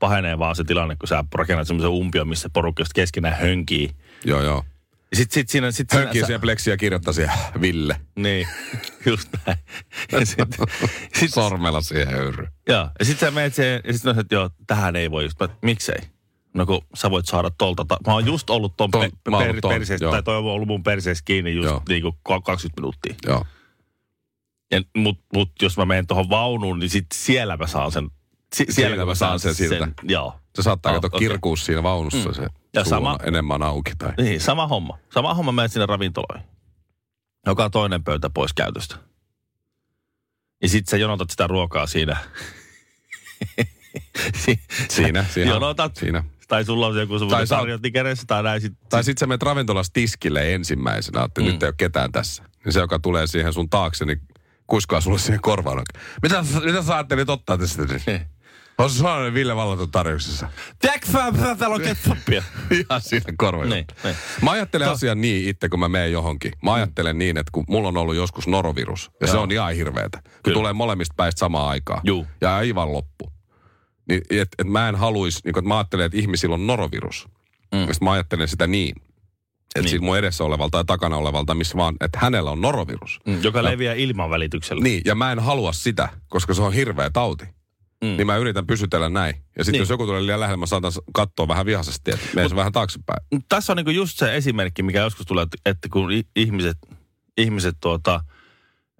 pahenee 0.00 0.38
vaan 0.38 0.56
se 0.56 0.64
tilanne, 0.64 0.96
kun 0.96 1.08
sä 1.08 1.24
rakennat 1.34 1.66
semmoisen 1.66 1.90
umpion, 1.90 2.28
missä 2.28 2.48
porukka 2.52 2.80
just 2.80 2.92
keskenään 2.92 3.36
hönkii. 3.40 3.90
Joo, 4.24 4.42
joo. 4.42 4.64
Sitten 5.12 5.34
sit 5.34 5.48
siinä... 5.48 5.70
Sit 5.70 5.92
Hönkii 5.92 6.12
siinä, 6.12 6.26
siihen 6.26 6.40
pleksiä 6.40 6.72
ja 6.72 6.76
kirjoittaa 6.76 7.12
siihen 7.12 7.36
Ville. 7.60 7.96
Niin, 8.16 8.48
just 9.06 9.28
näin. 9.46 9.58
Ja 10.12 10.26
sit, 10.26 10.38
sit, 11.18 11.30
Sormella 11.34 11.80
siihen 11.80 12.08
höyry. 12.08 12.46
joo, 12.68 12.88
ja 12.98 13.04
sit 13.04 13.18
sä 13.18 13.30
menet 13.30 13.54
siihen, 13.54 13.80
ja 13.84 13.92
sit 13.92 14.02
sanoit, 14.02 14.18
että 14.18 14.34
joo, 14.34 14.50
tähän 14.66 14.96
ei 14.96 15.10
voi 15.10 15.24
just, 15.24 15.40
mä, 15.40 15.48
miksei? 15.62 15.98
No 16.54 16.66
kun 16.66 16.80
sä 16.94 17.10
voit 17.10 17.26
saada 17.26 17.50
tolta, 17.58 17.84
ta- 17.84 17.98
mä 18.06 18.12
oon 18.12 18.26
just 18.26 18.50
ollut 18.50 18.76
ton, 18.76 18.90
Ton- 18.96 19.00
pe- 19.00 19.10
per, 19.24 19.34
ollut 19.34 19.56
ton, 19.60 19.70
perseestä, 19.72 20.04
joo. 20.04 20.12
tai 20.12 20.22
toi 20.22 20.36
on 20.36 20.44
ollut 20.44 20.68
mun 20.68 20.82
perseessä 20.82 21.22
kiinni 21.24 21.54
just 21.54 21.68
Joo. 21.68 21.82
niinku 21.88 22.18
20 22.44 22.80
minuuttia. 22.80 23.14
Joo. 23.26 23.44
Ja, 24.70 24.80
mut, 24.96 25.18
mut 25.34 25.50
jos 25.62 25.76
mä 25.76 25.84
menen 25.84 26.06
tuohon 26.06 26.30
vaunuun, 26.30 26.78
niin 26.78 26.90
sit 26.90 27.06
siellä 27.14 27.56
mä 27.56 27.66
saan 27.66 27.92
sen. 27.92 28.10
Si, 28.54 28.66
Siellä 28.70 29.04
mä 29.06 29.14
saan 29.14 29.40
sen 29.40 29.54
siltä. 29.54 29.88
joo. 30.02 30.40
Se 30.54 30.62
saattaa 30.62 30.92
Oh, 30.92 30.96
katsoa 31.00 31.16
okei. 31.16 31.28
kirkuus 31.28 31.66
siinä 31.66 31.82
vaunussa 31.82 32.28
mm. 32.28 32.34
se 32.34 32.46
Ja 32.74 32.84
sama- 32.84 33.18
enemmän 33.22 33.62
auki. 33.62 33.92
Tai. 33.98 34.12
Niin, 34.18 34.40
sama 34.40 34.66
homma. 34.66 34.98
Sama 35.14 35.34
homma 35.34 35.52
menet 35.52 35.72
sinne 35.72 35.86
ravintoloihin. 35.86 36.46
Joka 37.46 37.70
toinen 37.70 38.04
pöytä 38.04 38.30
pois 38.30 38.52
käytöstä. 38.52 38.96
Ja 40.62 40.68
sit 40.68 40.88
sä 40.88 40.96
jonotat 40.96 41.30
sitä 41.30 41.46
ruokaa 41.46 41.86
siinä. 41.86 42.16
Si- 44.34 44.60
Siinä, 44.88 45.24
siinä. 45.30 45.50
Jonotat. 45.50 45.96
Siinä. 45.96 46.24
Tai 46.48 46.64
sulla 46.64 46.86
on 46.86 46.96
joku 47.00 47.18
semmoinen 47.18 47.48
tarjotti 47.48 47.90
kädessä 47.90 48.24
tai 48.26 48.42
näin. 48.42 48.60
Sit, 48.60 48.72
Tai 48.88 49.04
sitten 49.04 49.20
sä 49.20 49.26
menet 49.26 49.42
ravintolassa 49.42 49.92
tiskille 49.92 50.54
ensimmäisenä, 50.54 51.24
että 51.24 51.40
mm. 51.40 51.46
nyt 51.46 51.62
ei 51.62 51.66
ole 51.66 51.74
ketään 51.76 52.12
tässä. 52.12 52.42
Niin 52.64 52.72
se, 52.72 52.80
joka 52.80 52.98
tulee 52.98 53.26
siihen 53.26 53.52
sun 53.52 53.70
taakse, 53.70 54.04
niin 54.04 54.20
kuiskaa 54.66 55.00
sulle 55.00 55.18
siihen 55.18 55.40
korvaan. 55.40 55.82
Mitä, 56.22 56.44
mitä 56.64 56.82
sä 56.82 56.94
ajattelit 56.94 57.28
ottaa 57.28 57.58
tästä? 57.58 57.82
On 58.82 58.90
se 58.90 58.96
sellainen 58.96 59.34
Ville 59.34 59.56
Vallaton 59.56 59.90
tarjouksessa. 59.90 60.48
Tiedätkö 60.78 61.06
täällä 61.58 61.74
on 61.76 61.80
ketsuppia? 61.82 62.42
Ihan 62.90 63.00
siinä 63.00 63.32
korva. 63.38 63.64
Niin, 63.64 63.86
niin. 64.04 64.16
Mä 64.42 64.50
ajattelen 64.50 64.88
asian 64.88 65.20
niin 65.20 65.48
itse, 65.48 65.68
kun 65.68 65.80
mä 65.80 65.88
menen 65.88 66.12
johonkin. 66.12 66.52
Mä 66.62 66.72
ajattelen 66.74 67.18
niin, 67.18 67.36
että 67.38 67.50
kun 67.52 67.64
mulla 67.68 67.88
on 67.88 67.96
ollut 67.96 68.16
joskus 68.16 68.46
norovirus, 68.46 69.10
ja 69.20 69.26
se 69.26 69.32
Joo. 69.32 69.42
on 69.42 69.50
ihan 69.52 69.74
hirveetä, 69.74 70.18
kun 70.22 70.32
Kyllä. 70.42 70.54
tulee 70.54 70.72
molemmista 70.72 71.14
päistä 71.16 71.38
samaan 71.38 71.68
aikaan. 71.68 72.00
Juu. 72.04 72.26
Ja 72.40 72.56
aivan 72.56 72.92
loppu. 72.92 73.32
Niin, 74.08 74.22
että 74.30 74.54
et 74.58 74.66
mä 74.68 74.88
en 74.88 74.96
haluaisi, 74.96 75.40
niin 75.44 75.52
kun, 75.52 75.60
että 75.60 75.68
mä 75.68 75.76
ajattelen, 75.78 76.06
että 76.06 76.18
ihmisillä 76.18 76.54
on 76.54 76.66
norovirus. 76.66 77.28
Mm. 77.74 77.80
Ja 77.86 77.94
sit 77.94 78.02
mä 78.02 78.12
ajattelen 78.12 78.48
sitä 78.48 78.66
niin, 78.66 78.94
että 78.96 79.80
Niin. 79.80 79.88
siitä 79.88 80.04
mun 80.04 80.18
edessä 80.18 80.44
olevalta 80.44 80.78
ja 80.78 80.84
takana 80.84 81.16
olevalta, 81.16 81.54
missä 81.54 81.76
vaan, 81.76 81.96
että 82.00 82.18
hänellä 82.22 82.50
on 82.50 82.60
norovirus. 82.60 83.18
Mm, 83.26 83.42
Joka 83.42 83.62
leviää 83.64 83.94
ilman 83.94 84.30
välityksellä. 84.30 84.82
Niin, 84.82 85.02
ja 85.04 85.14
mä 85.14 85.32
en 85.32 85.38
halua 85.38 85.72
sitä, 85.72 86.08
koska 86.28 86.54
se 86.54 86.62
on 86.62 86.72
hirveä 86.72 87.10
tauti. 87.10 87.44
Mm. 88.04 88.16
Niin 88.16 88.26
mä 88.26 88.36
yritän 88.36 88.66
pysytellä 88.66 89.08
näin. 89.08 89.34
Ja 89.58 89.64
sitten 89.64 89.72
Niin. 89.72 89.80
jos 89.80 89.88
joku 89.90 90.06
tulee 90.06 90.26
liian 90.26 90.40
lähelle, 90.40 90.56
mä 90.56 90.66
saatan 90.66 90.92
katsoa 91.12 91.48
vähän 91.48 91.66
vihaisesti, 91.66 92.10
että 92.10 92.26
mene 92.34 92.56
vähän 92.56 92.72
taaksepäin. 92.72 93.18
Tässä 93.48 93.72
on 93.72 93.76
niinku 93.76 93.90
just 93.90 94.18
se 94.18 94.36
esimerkki, 94.36 94.82
mikä 94.82 95.00
joskus 95.00 95.26
tulee, 95.26 95.46
että, 95.66 95.88
kun 95.92 96.10
ihmiset, 96.36 96.78
ihmiset 97.38 97.76
tuota, 97.80 98.24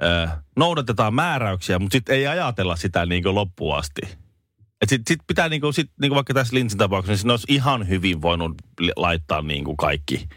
ö, 0.02 0.28
noudatetaan 0.56 1.14
määräyksiä, 1.14 1.78
mutta 1.78 1.94
sitten 1.94 2.16
ei 2.16 2.26
ajatella 2.26 2.76
sitä 2.76 3.06
niinku 3.06 3.34
loppuun 3.34 3.76
asti. 3.76 4.00
Sitten 4.86 5.04
sit 5.08 5.20
pitää 5.26 5.48
niinku, 5.48 5.72
sit, 5.72 5.90
niinku 6.00 6.14
vaikka 6.14 6.34
tässä 6.34 6.56
Linsin 6.56 6.78
tapauksessa, 6.78 7.26
niin 7.26 7.30
olisi 7.30 7.46
ihan 7.48 7.88
hyvin 7.88 8.22
voinut 8.22 8.52
laittaa 8.96 9.42
niinku 9.42 9.76
kaikki 9.76 10.28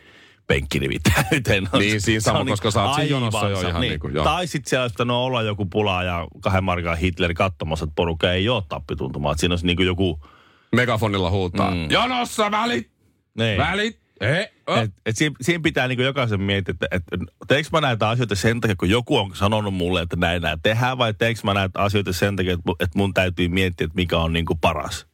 penkkirivit 0.54 1.02
täyteen. 1.04 1.70
Niin, 1.80 2.02
siinä 2.02 2.18
on 2.18 2.22
sama, 2.22 2.46
koska 2.46 2.72
sä 2.72 2.84
oot 2.84 2.96
siinä 2.96 3.10
jonossa 3.10 3.50
jo 3.50 3.62
ihan 3.62 3.82
niin. 3.82 3.90
niinku, 3.90 4.08
joo. 4.08 4.24
Tai 4.24 4.48
sitten 4.48 4.70
siellä 4.70 4.84
olisi 4.84 4.94
pitänyt 4.94 5.16
olla 5.16 5.42
joku 5.42 5.66
pula 5.66 6.04
ja 6.04 6.28
kahden 6.42 6.64
markan 6.64 6.98
Hitler 6.98 7.34
katsomassa, 7.34 7.84
että 7.84 7.96
porukka 7.96 8.32
ei 8.32 8.50
ole 8.50 8.64
tappituntumaa. 8.70 9.32
Että 9.32 9.40
siinä 9.40 9.54
olisi 9.54 9.66
niinku 9.66 9.84
joku... 9.84 10.20
Megafonilla 10.76 11.30
huutaa. 11.30 11.72
Mm. 11.72 11.92
Jonossa 11.92 12.52
välit! 12.52 12.92
Niin. 13.38 13.58
Välit! 13.58 14.00
He, 14.22 14.54
oh. 14.68 14.78
Et, 14.78 14.92
et 15.06 15.18
siinä, 15.18 15.36
siinä 15.42 15.62
pitää 15.62 15.88
niinku 15.88 16.04
jokaisen 16.04 16.42
miettiä, 16.42 16.72
että 16.74 16.88
et, 16.92 17.04
teekö 17.48 17.70
mä 17.72 17.82
näitä 17.82 18.10
asioita 18.10 18.36
sen 18.36 18.62
takia, 18.62 18.76
kun 18.76 18.90
joku 18.90 19.18
on 19.18 19.36
sanonut 19.36 19.74
mulle, 19.74 20.02
että 20.02 20.16
näin 20.16 20.42
näin 20.42 20.60
tehdään, 20.64 20.98
vai 20.98 21.14
teekö 21.14 21.40
mä 21.44 21.54
näitä 21.54 21.80
asioita 21.80 22.14
sen 22.14 22.36
takia, 22.36 22.54
että, 22.54 22.72
että 22.80 22.98
mun 22.98 23.14
täytyy 23.14 23.48
miettiä, 23.48 23.86
että 23.86 23.96
mikä 23.96 24.18
on 24.18 24.34
niinku 24.34 24.56
paras. 24.56 25.08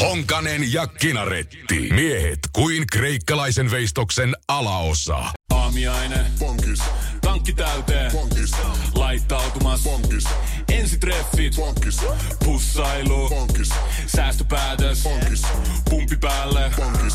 Honkanen 0.00 0.72
ja 0.72 0.86
Kinaretti. 0.86 1.88
Miehet 1.94 2.38
kuin 2.52 2.86
kreikkalaisen 2.92 3.70
veistoksen 3.70 4.36
alaosa. 4.48 5.24
Aamiaine. 5.50 6.26
Bonkis, 6.38 6.78
Tankki 7.20 7.52
täyteen. 7.52 8.12
bonkis, 8.12 8.50
Laittautumas. 8.94 9.82
bonkis, 9.82 10.24
Ensitreffit. 10.68 11.56
bonkis, 11.56 12.00
Pussailu. 12.44 13.28
bonkis, 13.28 13.68
Säästöpäätös. 14.06 15.02
bonkis, 15.02 15.42
Pumpi 15.90 16.16
päälle. 16.16 16.70
bonkis, 16.76 17.14